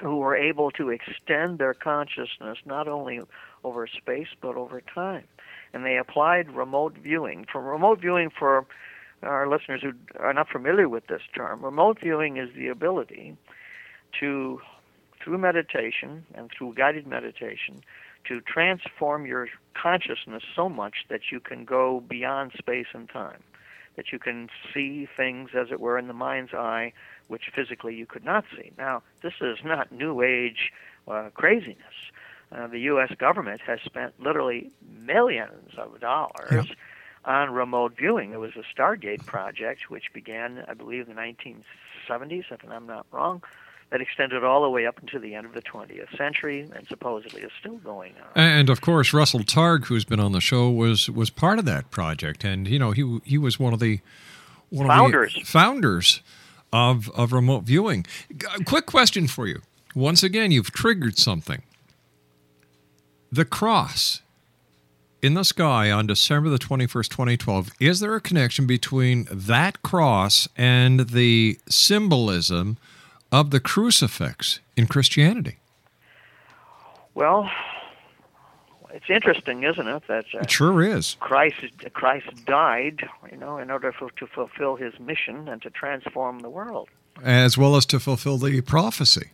who 0.00 0.16
were 0.16 0.36
able 0.36 0.70
to 0.72 0.90
extend 0.90 1.58
their 1.58 1.74
consciousness 1.74 2.58
not 2.64 2.88
only 2.88 3.20
over 3.62 3.86
space 3.86 4.28
but 4.40 4.56
over 4.56 4.80
time. 4.80 5.24
And 5.74 5.84
they 5.84 5.98
applied 5.98 6.50
remote 6.50 6.96
viewing. 6.96 7.46
For 7.50 7.60
remote 7.60 8.00
viewing, 8.00 8.30
for 8.30 8.64
our 9.22 9.48
listeners 9.48 9.82
who 9.82 9.92
are 10.18 10.32
not 10.32 10.48
familiar 10.48 10.88
with 10.88 11.08
this 11.08 11.22
term, 11.34 11.62
remote 11.62 11.98
viewing 12.00 12.38
is 12.38 12.48
the 12.54 12.68
ability 12.68 13.36
to, 14.20 14.60
through 15.22 15.38
meditation 15.38 16.24
and 16.34 16.50
through 16.56 16.74
guided 16.74 17.06
meditation, 17.06 17.82
to 18.28 18.40
transform 18.40 19.26
your 19.26 19.48
consciousness 19.74 20.42
so 20.54 20.68
much 20.68 21.06
that 21.08 21.32
you 21.32 21.40
can 21.40 21.64
go 21.64 22.00
beyond 22.00 22.52
space 22.56 22.86
and 22.92 23.08
time, 23.08 23.42
that 23.96 24.12
you 24.12 24.18
can 24.18 24.48
see 24.72 25.08
things 25.16 25.50
as 25.54 25.68
it 25.70 25.80
were 25.80 25.98
in 25.98 26.06
the 26.06 26.14
mind's 26.14 26.54
eye, 26.54 26.92
which 27.28 27.50
physically 27.54 27.94
you 27.94 28.06
could 28.06 28.24
not 28.24 28.44
see. 28.56 28.72
Now, 28.76 29.02
this 29.22 29.34
is 29.40 29.58
not 29.64 29.90
New 29.92 30.22
Age 30.22 30.72
uh, 31.06 31.30
craziness. 31.34 31.78
Uh, 32.50 32.66
the 32.66 32.80
U.S. 32.80 33.12
government 33.18 33.60
has 33.62 33.80
spent 33.84 34.14
literally 34.20 34.70
millions 35.00 35.74
of 35.76 36.00
dollars 36.00 36.66
on 37.24 37.52
remote 37.52 37.94
viewing. 37.96 38.30
There 38.30 38.40
was 38.40 38.56
a 38.56 38.64
Stargate 38.74 39.26
project 39.26 39.90
which 39.90 40.12
began, 40.14 40.64
I 40.66 40.74
believe, 40.74 41.08
in 41.08 41.14
the 41.14 41.20
1970s, 41.20 42.44
if 42.50 42.60
I'm 42.70 42.86
not 42.86 43.06
wrong, 43.12 43.42
that 43.90 44.00
extended 44.02 44.44
all 44.44 44.62
the 44.62 44.68
way 44.70 44.86
up 44.86 44.98
into 45.00 45.18
the 45.18 45.34
end 45.34 45.46
of 45.46 45.54
the 45.54 45.62
20th 45.62 46.14
century 46.16 46.68
and 46.74 46.86
supposedly 46.88 47.40
is 47.42 47.50
still 47.58 47.76
going 47.78 48.12
on. 48.22 48.30
And 48.42 48.68
of 48.70 48.80
course, 48.80 49.12
Russell 49.12 49.40
Targ, 49.40 49.86
who's 49.86 50.04
been 50.04 50.20
on 50.20 50.32
the 50.32 50.40
show, 50.40 50.68
was 50.70 51.08
was 51.08 51.30
part 51.30 51.58
of 51.58 51.64
that 51.64 51.90
project, 51.90 52.44
and 52.44 52.68
you 52.68 52.78
know 52.78 52.90
he 52.90 53.20
he 53.24 53.38
was 53.38 53.58
one 53.58 53.72
of 53.72 53.80
the 53.80 54.00
one 54.70 54.86
Founders. 54.88 55.34
of 55.34 55.42
the 55.42 55.46
founders 55.46 56.20
of 56.72 57.08
of 57.10 57.32
remote 57.32 57.64
viewing. 57.64 58.04
G- 58.36 58.46
Quick 58.66 58.84
question 58.86 59.26
for 59.26 59.46
you. 59.46 59.62
Once 59.94 60.22
again, 60.22 60.50
you've 60.50 60.70
triggered 60.70 61.16
something. 61.18 61.62
The 63.32 63.44
cross 63.46 64.20
in 65.20 65.34
the 65.34 65.42
sky 65.44 65.90
on 65.90 66.06
December 66.06 66.48
the 66.48 66.58
21st, 66.58 67.08
2012, 67.08 67.70
is 67.80 68.00
there 68.00 68.14
a 68.14 68.20
connection 68.20 68.66
between 68.66 69.26
that 69.32 69.82
cross 69.82 70.46
and 70.56 71.00
the 71.10 71.58
symbolism 71.68 72.76
of 73.30 73.50
the 73.50 73.60
crucifix 73.60 74.60
in 74.76 74.86
Christianity? 74.86 75.58
Well, 77.14 77.50
it's 78.90 79.10
interesting, 79.10 79.64
isn't 79.64 79.86
it, 79.86 80.02
that 80.08 80.24
uh, 80.34 80.40
It 80.40 80.50
sure 80.50 80.82
is. 80.82 81.16
Christ 81.20 81.56
Christ 81.92 82.28
died, 82.46 83.08
you 83.30 83.36
know, 83.36 83.58
in 83.58 83.70
order 83.70 83.92
for, 83.92 84.10
to 84.12 84.26
fulfill 84.26 84.76
his 84.76 84.98
mission 84.98 85.48
and 85.48 85.60
to 85.62 85.70
transform 85.70 86.40
the 86.40 86.50
world. 86.50 86.88
As 87.22 87.58
well 87.58 87.76
as 87.76 87.84
to 87.86 87.98
fulfill 87.98 88.38
the 88.38 88.60
prophecy. 88.60 89.30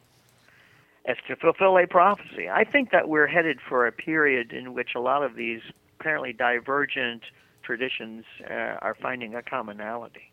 as 1.06 1.16
to 1.28 1.36
fulfill 1.36 1.76
a 1.78 1.86
prophecy. 1.86 2.48
I 2.48 2.64
think 2.64 2.90
that 2.90 3.08
we're 3.10 3.26
headed 3.26 3.58
for 3.68 3.86
a 3.86 3.92
period 3.92 4.52
in 4.52 4.72
which 4.72 4.94
a 4.96 5.00
lot 5.00 5.22
of 5.22 5.34
these 5.36 5.60
apparently 6.00 6.32
divergent 6.32 7.22
traditions 7.62 8.24
uh, 8.50 8.54
are 8.80 8.96
finding 9.00 9.34
a 9.34 9.42
commonality. 9.42 10.30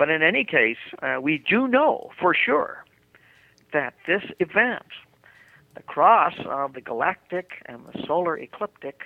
But 0.00 0.08
in 0.08 0.22
any 0.22 0.44
case, 0.44 0.78
uh, 1.02 1.18
we 1.20 1.36
do 1.36 1.68
know 1.68 2.10
for 2.18 2.32
sure 2.32 2.86
that 3.74 3.92
this 4.06 4.22
event, 4.38 4.86
the 5.74 5.82
cross 5.82 6.32
of 6.46 6.72
the 6.72 6.80
galactic 6.80 7.62
and 7.66 7.82
the 7.84 8.06
solar 8.06 8.34
ecliptic, 8.38 9.02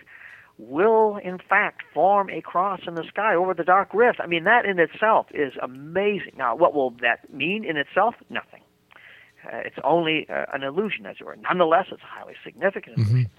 will 0.57 1.17
in 1.17 1.39
fact 1.39 1.83
form 1.93 2.31
a 2.31 2.41
cross 2.41 2.83
in 2.87 2.95
the 2.95 3.03
sky 3.03 3.35
over 3.35 3.55
the 3.55 3.65
dark 3.65 3.93
rift. 3.93 4.21
I 4.23 4.29
mean, 4.29 4.45
that 4.45 4.67
in 4.67 4.79
itself 4.79 5.27
is 5.35 5.55
amazing. 5.61 6.35
Now, 6.39 6.55
what 6.55 6.75
will 6.75 6.91
that 7.03 7.29
mean 7.35 7.65
in 7.65 7.77
itself? 7.77 8.15
Nothing. 8.31 8.63
Uh, 9.45 9.57
it's 9.65 9.81
only 9.83 10.29
uh, 10.31 10.45
an 10.55 10.63
illusion, 10.63 11.07
as 11.07 11.17
it 11.19 11.25
were. 11.25 11.35
Nonetheless, 11.35 11.87
it's 11.91 12.03
highly 12.03 12.35
significant 12.45 12.99
illusion. 12.99 13.31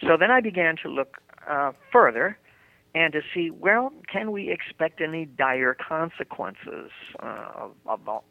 So 0.00 0.16
then 0.16 0.30
I 0.30 0.40
began 0.40 0.76
to 0.82 0.88
look 0.88 1.18
uh, 1.46 1.72
further 1.92 2.38
and 2.94 3.12
to 3.12 3.20
see, 3.32 3.50
well, 3.50 3.92
can 4.10 4.32
we 4.32 4.50
expect 4.50 5.00
any 5.00 5.24
dire 5.24 5.74
consequences 5.74 6.90
uh, 7.20 7.68
about 7.88 8.24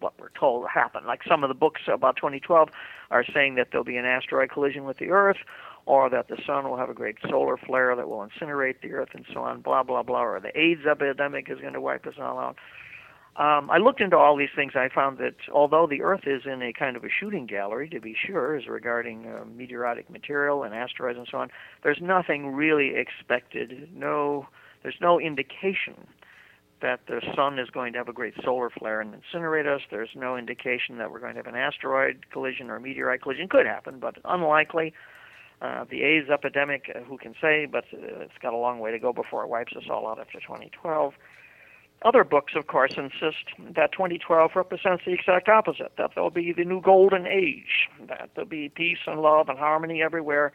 what 0.00 0.14
we're 0.18 0.30
told 0.38 0.62
will 0.62 0.68
happen? 0.68 1.04
Like 1.06 1.20
some 1.28 1.44
of 1.44 1.48
the 1.48 1.54
books 1.54 1.82
about 1.92 2.16
2012 2.16 2.68
are 3.10 3.24
saying 3.34 3.56
that 3.56 3.68
there'll 3.70 3.84
be 3.84 3.96
an 3.96 4.06
asteroid 4.06 4.50
collision 4.50 4.84
with 4.84 4.98
the 4.98 5.10
Earth, 5.10 5.38
or 5.86 6.10
that 6.10 6.28
the 6.28 6.36
sun 6.46 6.68
will 6.68 6.76
have 6.76 6.90
a 6.90 6.94
great 6.94 7.16
solar 7.28 7.56
flare 7.56 7.96
that 7.96 8.08
will 8.08 8.26
incinerate 8.26 8.80
the 8.82 8.92
Earth, 8.92 9.10
and 9.14 9.26
so 9.32 9.40
on, 9.40 9.60
blah, 9.60 9.82
blah, 9.82 10.02
blah, 10.02 10.22
or 10.22 10.40
the 10.40 10.58
AIDS 10.58 10.86
epidemic 10.86 11.50
is 11.50 11.58
going 11.60 11.72
to 11.72 11.80
wipe 11.80 12.06
us 12.06 12.14
all 12.20 12.38
out. 12.38 12.56
Um, 13.36 13.70
I 13.70 13.78
looked 13.78 14.00
into 14.00 14.16
all 14.16 14.36
these 14.36 14.48
things. 14.56 14.72
I 14.74 14.88
found 14.92 15.18
that 15.18 15.36
although 15.52 15.86
the 15.86 16.02
Earth 16.02 16.26
is 16.26 16.42
in 16.44 16.60
a 16.60 16.72
kind 16.72 16.96
of 16.96 17.04
a 17.04 17.08
shooting 17.08 17.46
gallery, 17.46 17.88
to 17.90 18.00
be 18.00 18.16
sure, 18.26 18.56
as 18.56 18.66
regarding 18.66 19.26
uh, 19.26 19.44
meteoritic 19.44 20.10
material 20.10 20.64
and 20.64 20.74
asteroids 20.74 21.18
and 21.18 21.28
so 21.30 21.38
on, 21.38 21.50
there's 21.84 22.00
nothing 22.00 22.48
really 22.54 22.94
expected. 22.96 23.90
No, 23.94 24.48
there's 24.82 24.98
no 25.00 25.20
indication 25.20 26.08
that 26.80 27.00
the 27.06 27.20
sun 27.34 27.58
is 27.58 27.70
going 27.70 27.92
to 27.92 27.98
have 27.98 28.08
a 28.08 28.12
great 28.12 28.34
solar 28.44 28.70
flare 28.70 29.00
and 29.00 29.14
incinerate 29.14 29.66
us. 29.66 29.82
There's 29.90 30.10
no 30.14 30.36
indication 30.36 30.98
that 30.98 31.10
we're 31.10 31.20
going 31.20 31.34
to 31.34 31.38
have 31.38 31.46
an 31.46 31.56
asteroid 31.56 32.26
collision 32.32 32.70
or 32.70 32.76
a 32.76 32.80
meteorite 32.80 33.22
collision. 33.22 33.48
Could 33.48 33.66
happen, 33.66 33.98
but 33.98 34.16
unlikely. 34.24 34.94
Uh, 35.60 35.84
the 35.90 36.04
AIDS 36.04 36.30
epidemic, 36.30 36.84
uh, 36.94 37.00
who 37.00 37.18
can 37.18 37.34
say, 37.40 37.66
but 37.66 37.84
uh, 37.92 38.20
it's 38.20 38.38
got 38.40 38.52
a 38.52 38.56
long 38.56 38.78
way 38.78 38.92
to 38.92 38.98
go 38.98 39.12
before 39.12 39.42
it 39.42 39.48
wipes 39.48 39.72
us 39.76 39.82
all 39.90 40.06
out 40.06 40.20
after 40.20 40.38
2012. 40.38 41.14
Other 42.02 42.22
books, 42.22 42.52
of 42.54 42.68
course, 42.68 42.92
insist 42.96 43.44
that 43.74 43.90
2012 43.92 44.52
represents 44.54 45.02
the 45.04 45.12
exact 45.12 45.48
opposite, 45.48 45.92
that 45.98 46.10
there'll 46.14 46.30
be 46.30 46.52
the 46.52 46.64
new 46.64 46.80
golden 46.80 47.26
age, 47.26 47.88
that 48.06 48.30
there'll 48.34 48.48
be 48.48 48.68
peace 48.68 48.98
and 49.06 49.20
love 49.20 49.48
and 49.48 49.58
harmony 49.58 50.00
everywhere, 50.00 50.52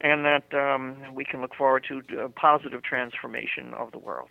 and 0.00 0.24
that 0.24 0.54
um, 0.54 0.96
we 1.12 1.24
can 1.24 1.40
look 1.40 1.54
forward 1.56 1.84
to 1.88 2.02
a 2.20 2.28
positive 2.28 2.82
transformation 2.84 3.74
of 3.74 3.90
the 3.90 3.98
world. 3.98 4.28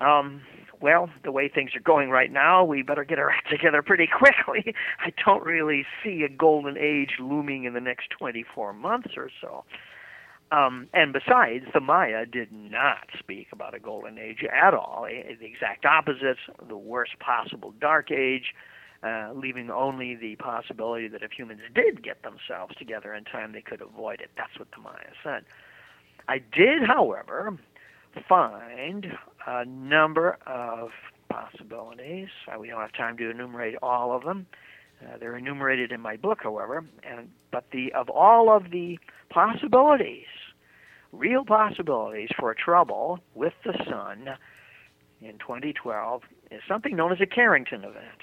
Um, 0.00 0.40
well, 0.80 1.10
the 1.22 1.30
way 1.30 1.48
things 1.48 1.76
are 1.76 1.80
going 1.80 2.08
right 2.08 2.32
now, 2.32 2.64
we 2.64 2.82
better 2.82 3.04
get 3.04 3.18
our 3.18 3.30
act 3.30 3.50
together 3.50 3.82
pretty 3.82 4.08
quickly. 4.08 4.74
I 5.00 5.12
don't 5.24 5.44
really 5.44 5.84
see 6.02 6.22
a 6.22 6.28
golden 6.30 6.78
age 6.78 7.18
looming 7.20 7.64
in 7.64 7.74
the 7.74 7.80
next 7.80 8.08
24 8.10 8.72
months 8.72 9.10
or 9.16 9.30
so. 9.40 9.64
Um, 10.52 10.88
and 10.92 11.14
besides, 11.14 11.64
the 11.72 11.80
Maya 11.80 12.26
did 12.26 12.52
not 12.52 13.08
speak 13.18 13.48
about 13.52 13.74
a 13.74 13.78
golden 13.78 14.18
age 14.18 14.44
at 14.44 14.74
all. 14.74 15.06
The 15.08 15.46
exact 15.46 15.86
opposite, 15.86 16.36
the 16.68 16.76
worst 16.76 17.18
possible 17.20 17.72
dark 17.80 18.10
age, 18.10 18.54
uh, 19.02 19.30
leaving 19.34 19.70
only 19.70 20.14
the 20.14 20.36
possibility 20.36 21.08
that 21.08 21.22
if 21.22 21.32
humans 21.32 21.62
did 21.74 22.02
get 22.02 22.22
themselves 22.22 22.76
together 22.76 23.14
in 23.14 23.24
time, 23.24 23.52
they 23.52 23.62
could 23.62 23.80
avoid 23.80 24.20
it. 24.20 24.30
That's 24.36 24.58
what 24.58 24.70
the 24.72 24.82
Maya 24.82 25.12
said. 25.24 25.44
I 26.28 26.38
did, 26.38 26.82
however, 26.82 27.56
find 28.28 29.06
a 29.46 29.64
number 29.64 30.36
of 30.46 30.90
possibilities. 31.30 32.28
Uh, 32.46 32.58
we 32.58 32.68
don't 32.68 32.80
have 32.80 32.92
time 32.92 33.16
to 33.16 33.30
enumerate 33.30 33.76
all 33.82 34.14
of 34.14 34.22
them. 34.24 34.46
Uh, 35.02 35.16
they're 35.18 35.36
enumerated 35.36 35.92
in 35.92 36.00
my 36.00 36.16
book, 36.16 36.40
however. 36.42 36.84
And 37.02 37.30
but 37.50 37.64
the 37.72 37.92
of 37.94 38.08
all 38.10 38.54
of 38.54 38.70
the 38.70 38.98
possibilities, 39.30 40.26
real 41.12 41.44
possibilities 41.44 42.30
for 42.38 42.54
trouble 42.54 43.20
with 43.34 43.52
the 43.64 43.74
sun 43.88 44.30
in 45.20 45.38
2012 45.38 46.22
is 46.50 46.62
something 46.66 46.96
known 46.96 47.12
as 47.12 47.20
a 47.20 47.26
Carrington 47.26 47.84
event. 47.84 48.22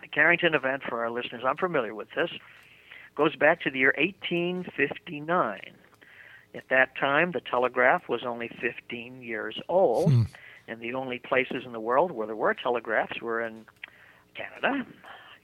The 0.00 0.08
Carrington 0.08 0.54
event, 0.54 0.82
for 0.88 1.00
our 1.04 1.10
listeners 1.10 1.44
unfamiliar 1.44 1.94
with 1.94 2.08
this, 2.16 2.30
goes 3.14 3.36
back 3.36 3.60
to 3.62 3.70
the 3.70 3.78
year 3.78 3.94
1859. 3.98 5.60
At 6.54 6.68
that 6.70 6.96
time, 6.96 7.32
the 7.32 7.40
telegraph 7.40 8.08
was 8.08 8.22
only 8.24 8.48
15 8.60 9.22
years 9.22 9.58
old, 9.68 10.12
Hmm. 10.12 10.22
and 10.68 10.80
the 10.80 10.94
only 10.94 11.18
places 11.18 11.64
in 11.64 11.72
the 11.72 11.80
world 11.80 12.12
where 12.12 12.26
there 12.26 12.36
were 12.36 12.54
telegraphs 12.54 13.20
were 13.20 13.40
in 13.40 13.66
Canada, 14.34 14.86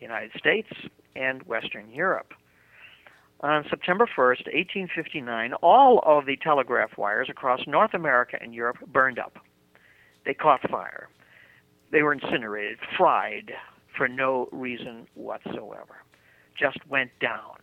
United 0.01 0.33
States, 0.39 0.71
and 1.17 1.43
Western 1.45 1.91
Europe. 1.91 2.35
On 3.41 3.65
September 3.71 4.07
1st, 4.07 4.47
1859, 4.53 5.53
all 5.63 6.01
of 6.05 6.27
the 6.27 6.37
telegraph 6.37 6.99
wires 6.99 7.29
across 7.31 7.61
North 7.69 7.95
America 7.95 8.37
and 8.41 8.53
Europe 8.53 8.79
burned 8.89 9.21
up. 9.21 9.39
They 10.27 10.35
caught 10.35 10.69
fire. 10.69 11.09
They 11.93 12.03
were 12.03 12.13
incinerated, 12.13 12.79
fried 12.97 13.53
for 13.97 14.09
no 14.09 14.49
reason 14.51 15.07
whatsoever. 15.15 16.03
Just 16.59 16.79
went 16.89 17.13
down. 17.21 17.59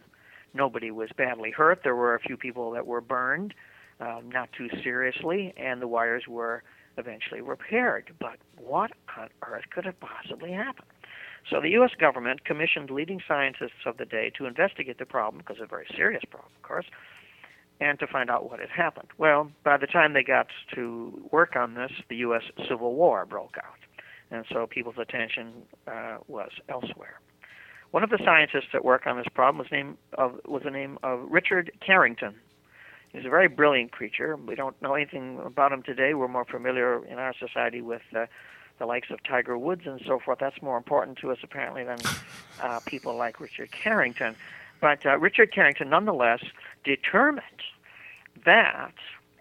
Nobody 0.54 0.92
was 0.92 1.10
badly 1.18 1.52
hurt. 1.52 1.82
There 1.84 1.96
were 1.96 2.16
a 2.16 2.20
few 2.22 2.38
people 2.38 2.72
that 2.72 2.88
were 2.88 3.02
burned, 3.02 3.54
um, 4.00 4.32
not 4.32 4.50
too 4.54 4.70
seriously, 4.82 5.54
and 5.58 5.82
the 5.82 5.88
wires 5.90 6.24
were 6.26 6.64
eventually 6.98 7.42
repaired. 7.42 8.14
But 8.18 8.38
what 8.58 8.92
on 9.18 9.28
earth 9.46 9.66
could 9.74 9.84
have 9.84 10.00
possibly 10.00 10.54
happened? 10.54 10.88
So 11.50 11.62
the 11.62 11.70
U.S. 11.70 11.92
government 12.00 12.44
commissioned 12.44 12.90
leading 12.90 13.22
scientists 13.28 13.86
of 13.86 13.98
the 13.98 14.06
day 14.06 14.32
to 14.38 14.46
investigate 14.46 14.98
the 14.98 15.06
problem, 15.06 15.40
because 15.40 15.58
it's 15.60 15.66
a 15.66 15.68
very 15.68 15.88
serious 15.96 16.24
problem, 16.30 16.52
of 16.56 16.68
course, 16.68 16.86
and 17.80 18.00
to 18.00 18.08
find 18.08 18.30
out 18.30 18.50
what 18.50 18.60
had 18.60 18.70
happened. 18.70 19.10
Well, 19.18 19.52
by 19.64 19.78
the 19.78 19.88
time 19.88 20.14
they 20.14 20.24
got 20.24 20.48
to 20.74 21.28
work 21.32 21.56
on 21.56 21.76
this, 21.76 21.92
the 22.10 22.16
U.S. 22.18 22.44
Civil 22.68 22.96
War 22.96 23.26
broke 23.26 23.58
out, 23.58 23.80
and 24.32 24.46
so 24.52 24.66
people's 24.66 24.98
attention 24.98 25.54
uh, 25.88 26.18
was 26.28 26.50
elsewhere. 26.70 27.20
One 27.92 28.04
of 28.04 28.10
the 28.10 28.20
scientists 28.26 28.70
that 28.74 28.84
worked 28.84 29.08
on 29.08 29.18
this 29.18 29.28
problem 29.34 29.60
was 29.60 29.68
named 29.72 29.98
of 30.18 30.40
was 30.46 30.64
the 30.64 30.72
name 30.72 30.98
of 31.04 31.20
Richard 31.30 31.72
Carrington. 31.86 32.36
He's 33.14 33.26
a 33.26 33.30
very 33.30 33.48
brilliant 33.48 33.92
creature. 33.92 34.36
We 34.36 34.56
don't 34.56 34.80
know 34.82 34.96
anything 34.96 35.40
about 35.46 35.72
him 35.72 35.84
today. 35.84 36.14
We're 36.14 36.28
more 36.28 36.44
familiar 36.44 37.06
in 37.06 37.20
our 37.20 37.34
society 37.40 37.82
with 37.82 38.02
uh, 38.14 38.26
the 38.78 38.86
likes 38.86 39.10
of 39.10 39.24
Tiger 39.24 39.58
Woods 39.58 39.84
and 39.86 40.02
so 40.06 40.20
forth. 40.20 40.40
That's 40.40 40.62
more 40.62 40.78
important 40.78 41.18
to 41.20 41.32
us 41.32 41.38
apparently 41.44 41.84
than 41.84 42.00
uh, 42.62 42.80
people 42.86 43.16
like 43.16 43.40
Richard 43.40 43.72
Carrington. 43.72 44.36
But 44.82 45.06
uh, 45.06 45.18
Richard 45.18 45.52
Carrington, 45.52 45.90
nonetheless, 45.90 46.44
determined 46.84 47.62
that 48.46 48.94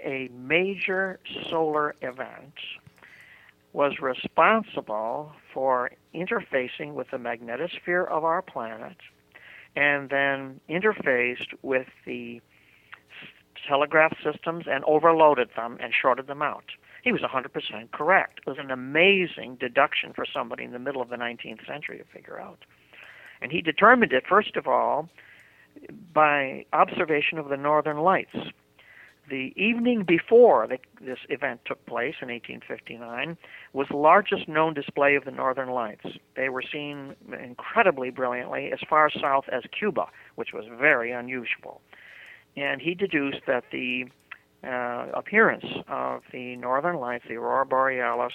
a 0.04 0.28
major 0.32 1.18
solar 1.48 1.94
event 2.02 2.54
was 3.72 3.98
responsible 4.00 5.32
for 5.52 5.90
interfacing 6.14 6.94
with 6.94 7.10
the 7.10 7.16
magnetosphere 7.16 8.08
of 8.08 8.22
our 8.24 8.40
planet 8.40 8.96
and 9.74 10.08
then 10.10 10.60
interfaced 10.68 11.52
with 11.62 11.88
the 12.06 12.40
telegraph 13.66 14.16
systems 14.22 14.66
and 14.70 14.84
overloaded 14.84 15.48
them 15.56 15.76
and 15.80 15.92
shorted 15.92 16.26
them 16.26 16.42
out. 16.42 16.64
He 17.04 17.12
was 17.12 17.20
100% 17.20 17.90
correct. 17.92 18.40
It 18.46 18.48
was 18.48 18.56
an 18.58 18.70
amazing 18.70 19.58
deduction 19.60 20.14
for 20.14 20.24
somebody 20.24 20.64
in 20.64 20.72
the 20.72 20.78
middle 20.78 21.02
of 21.02 21.10
the 21.10 21.16
19th 21.16 21.66
century 21.66 21.98
to 21.98 22.04
figure 22.04 22.40
out. 22.40 22.64
And 23.42 23.52
he 23.52 23.60
determined 23.60 24.14
it, 24.14 24.24
first 24.26 24.56
of 24.56 24.66
all, 24.66 25.10
by 26.14 26.64
observation 26.72 27.36
of 27.36 27.50
the 27.50 27.58
northern 27.58 27.98
lights. 27.98 28.34
The 29.28 29.52
evening 29.54 30.04
before 30.04 30.66
the, 30.66 30.78
this 30.98 31.18
event 31.28 31.60
took 31.66 31.84
place 31.84 32.14
in 32.22 32.28
1859 32.28 33.36
was 33.74 33.86
the 33.90 33.96
largest 33.98 34.48
known 34.48 34.72
display 34.72 35.14
of 35.14 35.26
the 35.26 35.30
northern 35.30 35.70
lights. 35.70 36.06
They 36.36 36.48
were 36.48 36.62
seen 36.62 37.16
incredibly 37.42 38.10
brilliantly 38.10 38.70
as 38.72 38.78
far 38.88 39.10
south 39.10 39.44
as 39.52 39.62
Cuba, 39.78 40.06
which 40.36 40.54
was 40.54 40.64
very 40.78 41.12
unusual. 41.12 41.82
And 42.56 42.80
he 42.80 42.94
deduced 42.94 43.40
that 43.46 43.64
the 43.72 44.06
uh, 44.66 45.06
appearance 45.14 45.64
of 45.88 46.22
the 46.32 46.56
northern 46.56 46.96
lights, 46.96 47.24
the 47.28 47.34
aurora 47.34 47.66
borealis, 47.66 48.34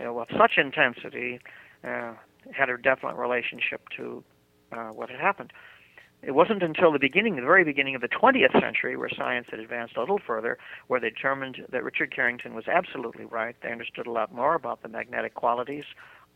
of 0.00 0.26
such 0.36 0.52
intensity, 0.58 1.40
uh, 1.84 2.12
had 2.52 2.68
a 2.68 2.76
definite 2.76 3.16
relationship 3.16 3.82
to 3.96 4.22
uh, 4.72 4.88
what 4.88 5.10
had 5.10 5.20
happened. 5.20 5.52
It 6.22 6.32
wasn't 6.32 6.62
until 6.62 6.92
the 6.92 6.98
beginning, 6.98 7.36
the 7.36 7.42
very 7.42 7.62
beginning 7.62 7.94
of 7.94 8.00
the 8.00 8.08
20th 8.08 8.58
century, 8.60 8.96
where 8.96 9.08
science 9.08 9.46
had 9.50 9.60
advanced 9.60 9.96
a 9.96 10.00
little 10.00 10.18
further, 10.18 10.58
where 10.88 10.98
they 10.98 11.10
determined 11.10 11.58
that 11.70 11.84
Richard 11.84 12.14
Carrington 12.14 12.54
was 12.54 12.66
absolutely 12.66 13.26
right. 13.26 13.54
They 13.62 13.70
understood 13.70 14.06
a 14.06 14.10
lot 14.10 14.34
more 14.34 14.54
about 14.54 14.82
the 14.82 14.88
magnetic 14.88 15.34
qualities 15.34 15.84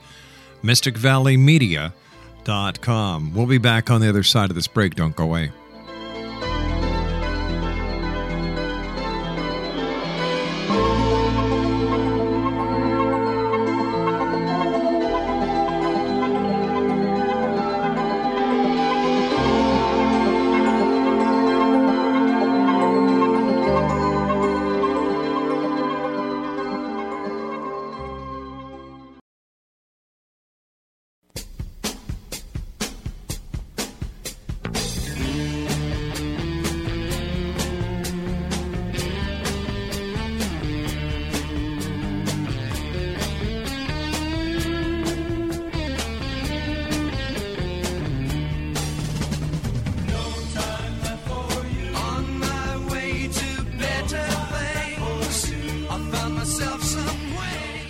mysticvalleymedia.com. 0.66 3.34
We'll 3.34 3.46
be 3.46 3.58
back 3.58 3.90
on 3.90 4.02
the 4.02 4.10
other 4.10 4.24
side 4.24 4.50
of 4.50 4.56
this 4.56 4.68
break. 4.68 4.96
Don't 4.96 5.16
go 5.16 5.24
away. 5.24 5.54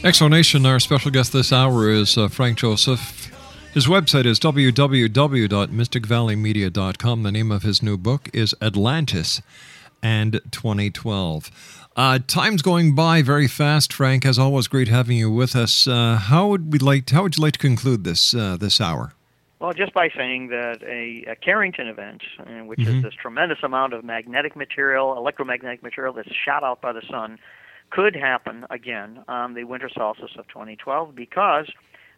Exonation, 0.05 0.67
our 0.67 0.79
special 0.79 1.09
guest 1.09 1.33
this 1.33 1.51
hour 1.51 1.89
is 1.89 2.15
uh, 2.15 2.27
Frank 2.27 2.59
Joseph. 2.59 3.31
His 3.73 3.87
website 3.87 4.27
is 4.27 4.39
www.mysticvalleymedia.com. 4.39 7.23
The 7.23 7.31
name 7.31 7.51
of 7.51 7.63
his 7.63 7.81
new 7.81 7.97
book 7.97 8.29
is 8.31 8.53
Atlantis 8.61 9.41
and 10.03 10.39
2012. 10.51 11.89
Uh, 11.95 12.19
time's 12.27 12.61
going 12.61 12.93
by 12.93 13.23
very 13.23 13.47
fast, 13.47 13.91
Frank. 13.91 14.27
As 14.27 14.37
always, 14.37 14.67
great 14.67 14.89
having 14.89 15.17
you 15.17 15.31
with 15.31 15.55
us. 15.55 15.87
Uh, 15.87 16.17
how 16.17 16.49
would 16.49 16.71
we 16.71 16.77
like? 16.77 17.09
How 17.09 17.23
would 17.23 17.35
you 17.37 17.41
like 17.43 17.53
to 17.53 17.59
conclude 17.59 18.03
this 18.03 18.35
uh, 18.35 18.57
this 18.57 18.79
hour? 18.79 19.13
Well, 19.59 19.73
just 19.73 19.93
by 19.95 20.09
saying 20.15 20.49
that 20.49 20.83
a, 20.83 21.25
a 21.31 21.35
Carrington 21.37 21.87
event, 21.87 22.21
uh, 22.39 22.43
which 22.65 22.81
Mhm. 22.81 22.97
is 22.97 23.01
this 23.03 23.13
tremendous 23.15 23.63
amount 23.63 23.93
of 23.93 24.03
magnetic 24.03 24.55
material, 24.55 25.17
electromagnetic 25.17 25.81
material 25.81 26.13
that's 26.13 26.29
shot 26.31 26.63
out 26.63 26.79
by 26.81 26.91
the 26.93 27.01
sun, 27.09 27.39
could 27.89 28.15
happen 28.15 28.65
again 28.69 29.23
on 29.27 29.53
the 29.53 29.63
winter 29.63 29.89
solstice 29.93 30.31
of 30.37 30.47
2012 30.47 31.15
because 31.15 31.69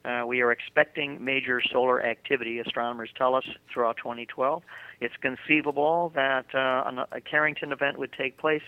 Uh, 0.06 0.24
we 0.26 0.42
are 0.42 0.52
expecting 0.52 1.24
major 1.24 1.62
solar 1.62 2.02
activity, 2.02 2.60
astronomers 2.60 3.10
tell 3.18 3.36
us, 3.36 3.44
throughout 3.72 3.98
2012. 3.98 4.64
It's 5.02 5.16
conceivable 5.22 6.12
that 6.16 6.46
uh, 6.56 7.06
a 7.12 7.20
Carrington 7.20 7.74
event 7.74 7.98
would 8.00 8.14
take 8.14 8.38
place. 8.38 8.62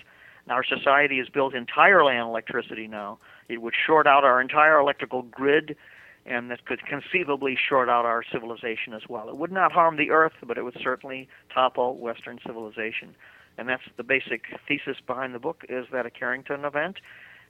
Our 0.50 0.64
society 0.64 1.20
is 1.20 1.30
built 1.30 1.54
entirely 1.54 2.16
on 2.16 2.28
electricity 2.28 2.88
now. 2.88 3.20
It 3.48 3.62
would 3.62 3.74
short 3.74 4.06
out 4.06 4.24
our 4.26 4.42
entire 4.42 4.80
electrical 4.80 5.22
grid, 5.22 5.78
and 6.26 6.52
that 6.52 6.66
could 6.66 6.86
conceivably 6.86 7.56
short 7.56 7.88
out 7.88 8.06
our 8.06 8.24
civilization 8.24 8.94
as 8.94 9.04
well. 9.08 9.30
It 9.30 9.38
would 9.38 9.52
not 9.52 9.72
harm 9.72 9.96
the 9.96 10.12
Earth, 10.12 10.34
but 10.46 10.58
it 10.58 10.64
would 10.64 10.78
certainly 10.84 11.30
topple 11.54 11.98
Western 11.98 12.40
civilization. 12.46 13.16
And 13.60 13.68
that's 13.68 13.84
the 13.98 14.04
basic 14.04 14.46
thesis 14.68 14.98
behind 15.06 15.36
the 15.36 15.40
book: 15.40 15.66
is 15.68 15.86
that 15.92 16.06
a 16.06 16.10
Carrington 16.10 16.64
event 16.66 16.98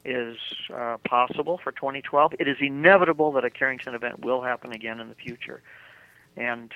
is 0.03 0.37
uh, 0.73 0.97
possible 1.07 1.59
for 1.63 1.71
2012. 1.71 2.33
It 2.39 2.47
is 2.47 2.57
inevitable 2.59 3.31
that 3.33 3.45
a 3.45 3.49
Carrington 3.49 3.93
event 3.93 4.25
will 4.25 4.41
happen 4.41 4.71
again 4.73 4.99
in 4.99 5.09
the 5.09 5.15
future, 5.15 5.61
and 6.35 6.71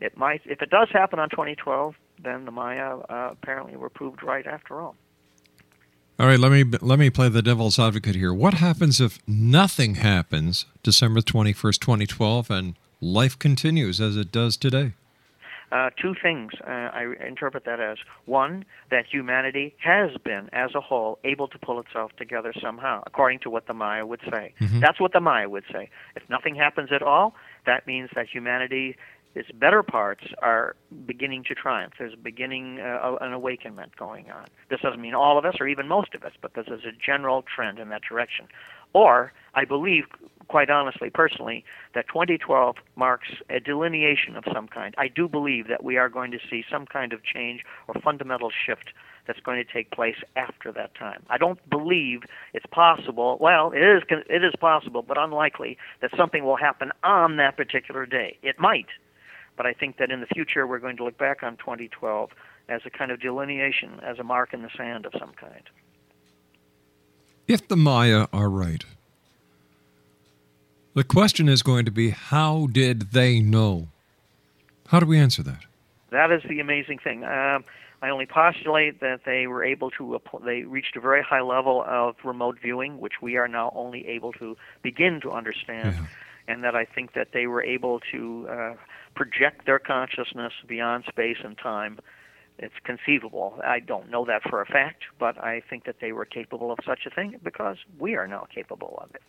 it 0.00 0.16
might. 0.16 0.40
If 0.46 0.62
it 0.62 0.70
does 0.70 0.88
happen 0.90 1.18
on 1.18 1.28
2012, 1.28 1.94
then 2.22 2.46
the 2.46 2.50
Maya 2.50 2.96
uh, 2.96 3.28
apparently 3.32 3.76
were 3.76 3.90
proved 3.90 4.22
right 4.22 4.46
after 4.46 4.80
all. 4.80 4.96
All 6.18 6.26
right, 6.26 6.38
let 6.38 6.50
me 6.50 6.64
let 6.80 6.98
me 6.98 7.10
play 7.10 7.28
the 7.28 7.42
devil's 7.42 7.78
advocate 7.78 8.16
here. 8.16 8.32
What 8.32 8.54
happens 8.54 9.00
if 9.00 9.18
nothing 9.28 9.96
happens 9.96 10.66
December 10.82 11.20
21st, 11.20 11.78
2012 11.78 12.50
and 12.50 12.74
life 13.00 13.38
continues 13.38 14.00
as 14.00 14.16
it 14.16 14.32
does 14.32 14.56
today? 14.56 14.94
Uh, 15.70 15.90
two 16.00 16.14
things 16.14 16.52
uh, 16.66 16.70
I 16.70 17.14
interpret 17.26 17.64
that 17.66 17.78
as 17.80 17.98
one, 18.24 18.64
that 18.90 19.04
humanity 19.06 19.74
has 19.78 20.16
been, 20.24 20.48
as 20.52 20.74
a 20.74 20.80
whole, 20.80 21.18
able 21.24 21.46
to 21.48 21.58
pull 21.58 21.78
itself 21.80 22.12
together 22.16 22.52
somehow, 22.58 23.02
according 23.06 23.40
to 23.40 23.50
what 23.50 23.66
the 23.66 23.74
Maya 23.74 24.06
would 24.06 24.20
say. 24.30 24.54
Mhm. 24.60 24.80
That's 24.80 24.98
what 24.98 25.12
the 25.12 25.20
Maya 25.20 25.48
would 25.48 25.64
say. 25.70 25.90
If 26.16 26.28
nothing 26.30 26.54
happens 26.54 26.90
at 26.90 27.02
all, 27.02 27.34
that 27.66 27.86
means 27.86 28.08
that 28.14 28.26
humanity, 28.28 28.96
its 29.34 29.50
better 29.52 29.82
parts, 29.82 30.24
are 30.40 30.74
beginning 31.06 31.44
to 31.44 31.54
triumph. 31.54 31.94
There's 31.98 32.14
beginning 32.14 32.80
uh, 32.80 33.18
an 33.20 33.34
awakenment 33.34 33.94
going 33.96 34.30
on. 34.30 34.46
This 34.70 34.80
doesn't 34.80 35.00
mean 35.00 35.14
all 35.14 35.36
of 35.38 35.44
us 35.44 35.56
or 35.60 35.68
even 35.68 35.86
most 35.86 36.14
of 36.14 36.24
us, 36.24 36.32
but 36.40 36.54
this 36.54 36.66
is 36.68 36.84
a 36.86 36.92
general 36.92 37.42
trend 37.42 37.78
in 37.78 37.90
that 37.90 38.02
direction. 38.02 38.46
Or, 38.92 39.32
I 39.54 39.64
believe, 39.64 40.04
quite 40.48 40.70
honestly, 40.70 41.10
personally, 41.10 41.64
that 41.94 42.08
2012 42.08 42.76
marks 42.96 43.28
a 43.50 43.60
delineation 43.60 44.36
of 44.36 44.44
some 44.52 44.66
kind. 44.68 44.94
I 44.98 45.08
do 45.08 45.28
believe 45.28 45.68
that 45.68 45.84
we 45.84 45.96
are 45.96 46.08
going 46.08 46.30
to 46.32 46.38
see 46.50 46.64
some 46.70 46.86
kind 46.86 47.12
of 47.12 47.22
change 47.22 47.64
or 47.86 47.94
fundamental 48.02 48.50
shift 48.50 48.92
that's 49.26 49.40
going 49.40 49.62
to 49.62 49.72
take 49.72 49.90
place 49.90 50.16
after 50.36 50.72
that 50.72 50.94
time. 50.94 51.22
I 51.28 51.36
don't 51.36 51.58
believe 51.68 52.22
it's 52.54 52.66
possible. 52.66 53.36
Well, 53.40 53.70
it 53.72 53.82
is 53.82 54.02
it 54.10 54.42
is 54.42 54.54
possible, 54.58 55.02
but 55.02 55.18
unlikely 55.18 55.76
that 56.00 56.10
something 56.16 56.44
will 56.44 56.56
happen 56.56 56.90
on 57.04 57.36
that 57.36 57.56
particular 57.56 58.06
day. 58.06 58.38
It 58.42 58.58
might, 58.58 58.88
but 59.56 59.66
I 59.66 59.74
think 59.74 59.98
that 59.98 60.10
in 60.10 60.20
the 60.20 60.26
future 60.26 60.66
we're 60.66 60.78
going 60.78 60.96
to 60.96 61.04
look 61.04 61.18
back 61.18 61.42
on 61.42 61.58
2012 61.58 62.30
as 62.70 62.80
a 62.86 62.90
kind 62.90 63.10
of 63.10 63.20
delineation, 63.20 64.00
as 64.02 64.18
a 64.18 64.24
mark 64.24 64.54
in 64.54 64.62
the 64.62 64.70
sand 64.76 65.04
of 65.04 65.12
some 65.18 65.32
kind. 65.38 65.62
If 67.48 67.66
the 67.66 67.78
Maya 67.78 68.26
are 68.30 68.50
right, 68.50 68.84
the 70.94 71.02
question 71.02 71.48
is 71.48 71.62
going 71.62 71.86
to 71.86 71.90
be 71.90 72.10
how 72.10 72.68
did 72.70 73.12
they 73.12 73.40
know? 73.40 73.88
How 74.88 75.00
do 75.00 75.06
we 75.06 75.18
answer 75.18 75.42
that? 75.44 75.64
That 76.10 76.30
is 76.30 76.42
the 76.46 76.60
amazing 76.60 76.98
thing. 76.98 77.24
Um, 77.24 77.64
I 78.02 78.10
only 78.10 78.26
postulate 78.26 79.00
that 79.00 79.20
they 79.24 79.46
were 79.46 79.64
able 79.64 79.90
to 79.92 80.20
they 80.44 80.64
reached 80.64 80.94
a 80.96 81.00
very 81.00 81.22
high 81.22 81.40
level 81.40 81.82
of 81.86 82.16
remote 82.22 82.58
viewing, 82.60 83.00
which 83.00 83.14
we 83.22 83.38
are 83.38 83.48
now 83.48 83.72
only 83.74 84.06
able 84.08 84.34
to 84.34 84.54
begin 84.82 85.18
to 85.22 85.30
understand, 85.32 85.96
and 86.46 86.62
that 86.64 86.76
I 86.76 86.84
think 86.84 87.14
that 87.14 87.28
they 87.32 87.46
were 87.46 87.62
able 87.62 88.00
to 88.12 88.46
uh, 88.50 88.74
project 89.14 89.64
their 89.64 89.78
consciousness 89.78 90.52
beyond 90.66 91.04
space 91.08 91.38
and 91.42 91.56
time. 91.56 91.98
It's 92.58 92.74
conceivable. 92.84 93.58
I 93.64 93.80
don't 93.80 94.10
know 94.10 94.24
that 94.24 94.42
for 94.48 94.60
a 94.60 94.66
fact, 94.66 95.04
but 95.18 95.38
I 95.42 95.62
think 95.70 95.84
that 95.84 95.96
they 96.00 96.12
were 96.12 96.24
capable 96.24 96.72
of 96.72 96.78
such 96.84 97.06
a 97.06 97.10
thing 97.10 97.36
because 97.42 97.76
we 97.98 98.16
are 98.16 98.26
now 98.26 98.46
capable 98.52 98.98
of 99.02 99.14
it. 99.14 99.22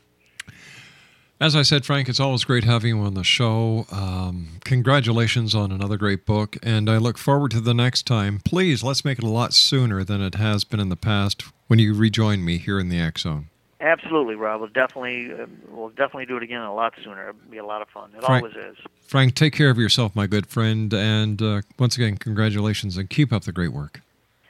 As 1.42 1.56
I 1.56 1.62
said, 1.62 1.86
Frank, 1.86 2.10
it's 2.10 2.20
always 2.20 2.44
great 2.44 2.66
having 2.66 2.98
you 2.98 3.02
on 3.02 3.14
the 3.14 3.24
show. 3.24 3.86
Um, 3.94 4.60
congratulations 4.66 5.56
on 5.56 5.72
another 5.72 5.96
great 5.96 6.26
book, 6.26 6.58
and 6.62 6.90
I 6.90 6.98
look 6.98 7.18
forward 7.18 7.52
to 7.52 7.62
the 7.62 7.74
next 7.74 8.06
time. 8.06 8.42
Please, 8.44 8.84
let's 8.84 9.06
make 9.06 9.20
it 9.20 9.24
a 9.24 9.30
lot 9.30 9.54
sooner 9.54 10.04
than 10.04 10.22
it 10.22 10.36
has 10.36 10.66
been 10.66 10.82
in 10.82 10.90
the 10.90 10.98
past 10.98 11.46
when 11.68 11.80
you 11.80 11.94
rejoin 11.94 12.44
me 12.44 12.58
here 12.58 12.78
in 12.78 12.90
the 12.90 13.12
Zone. 13.18 13.48
Absolutely, 13.82 14.36
Rob. 14.36 14.60
We'll 14.60 14.70
definitely 14.70 15.32
uh, 15.34 15.46
we'll 15.70 15.90
definitely 15.90 16.26
do 16.26 16.36
it 16.38 16.44
again 16.44 16.62
a 16.62 16.74
lot 16.74 16.94
sooner. 17.04 17.30
It'll 17.30 17.42
be 17.50 17.58
a 17.60 17.66
lot 17.66 17.82
of 17.82 17.88
fun. 17.90 18.12
It 18.16 18.24
Frank- 18.24 18.44
always 18.44 18.56
is. 18.58 18.76
Frank, 19.08 19.36
take 19.36 19.54
care 19.54 19.70
of 19.70 19.78
yourself, 19.78 20.16
my 20.16 20.28
good 20.28 20.48
friend, 20.48 20.94
and 20.94 21.42
uh, 21.42 21.62
once 21.80 21.96
again, 21.96 22.18
congratulations 22.18 22.98
and 22.98 23.10
keep 23.10 23.32
up 23.32 23.46
the 23.46 23.52
great 23.54 23.72
work. 23.74 24.02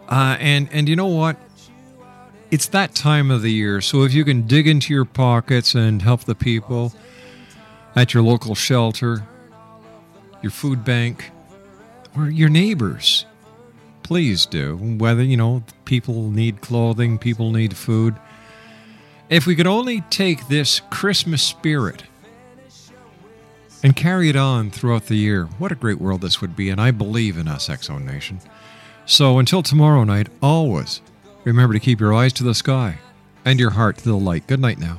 Uh, 0.09 0.37
and 0.41 0.69
and 0.73 0.89
you 0.89 0.97
know 0.97 1.07
what? 1.07 1.37
It's 2.51 2.67
that 2.69 2.95
time 2.95 3.31
of 3.31 3.43
the 3.43 3.53
year, 3.53 3.81
so 3.81 4.03
if 4.03 4.13
you 4.13 4.25
can 4.25 4.47
dig 4.47 4.67
into 4.67 4.93
your 4.93 5.05
pockets 5.05 5.75
and 5.75 6.03
help 6.03 6.25
the 6.25 6.35
people 6.35 6.93
at 7.97 8.15
your 8.15 8.23
local 8.23 8.55
shelter, 8.55 9.27
your 10.43 10.53
food 10.53 10.85
bank, 10.85 11.33
your 12.25 12.49
neighbors, 12.49 13.27
please 14.03 14.47
do. 14.47 14.77
Whether, 14.77 15.23
you 15.23 15.37
know, 15.37 15.63
people 15.85 16.31
need 16.31 16.61
clothing, 16.61 17.19
people 17.19 17.53
need 17.53 17.77
food. 17.77 18.15
If 19.29 19.47
we 19.47 19.57
could 19.57 19.67
only 19.67 20.03
take 20.03 20.49
this 20.49 20.81
Christmas 20.91 21.43
spirit 21.43 22.05
and 23.83 23.95
carry 23.95 24.29
it 24.29 24.37
on 24.37 24.71
throughout 24.71 25.07
the 25.07 25.17
year, 25.17 25.47
what 25.59 25.73
a 25.73 25.77
great 25.77 26.01
world 26.01 26.21
this 26.21 26.41
would 26.41 26.57
be. 26.57 26.71
And 26.71 26.81
I 26.81 26.91
believe 26.91 27.37
in 27.37 27.49
us, 27.49 27.69
Exo 27.69 28.03
Nation. 28.03 28.41
So 29.05 29.39
until 29.39 29.63
tomorrow 29.63 30.05
night, 30.05 30.29
always 30.43 31.01
remember 31.45 31.75
to 31.75 31.81
keep 31.81 32.01
your 32.01 32.15
eyes 32.15 32.33
to 32.35 32.45
the 32.45 32.55
sky 32.55 32.99
and 33.45 33.61
your 33.61 33.71
heart 33.71 33.99
to 33.99 34.05
the 34.05 34.17
light. 34.17 34.47
Good 34.47 34.61
night 34.61 34.79
now. 34.79 34.99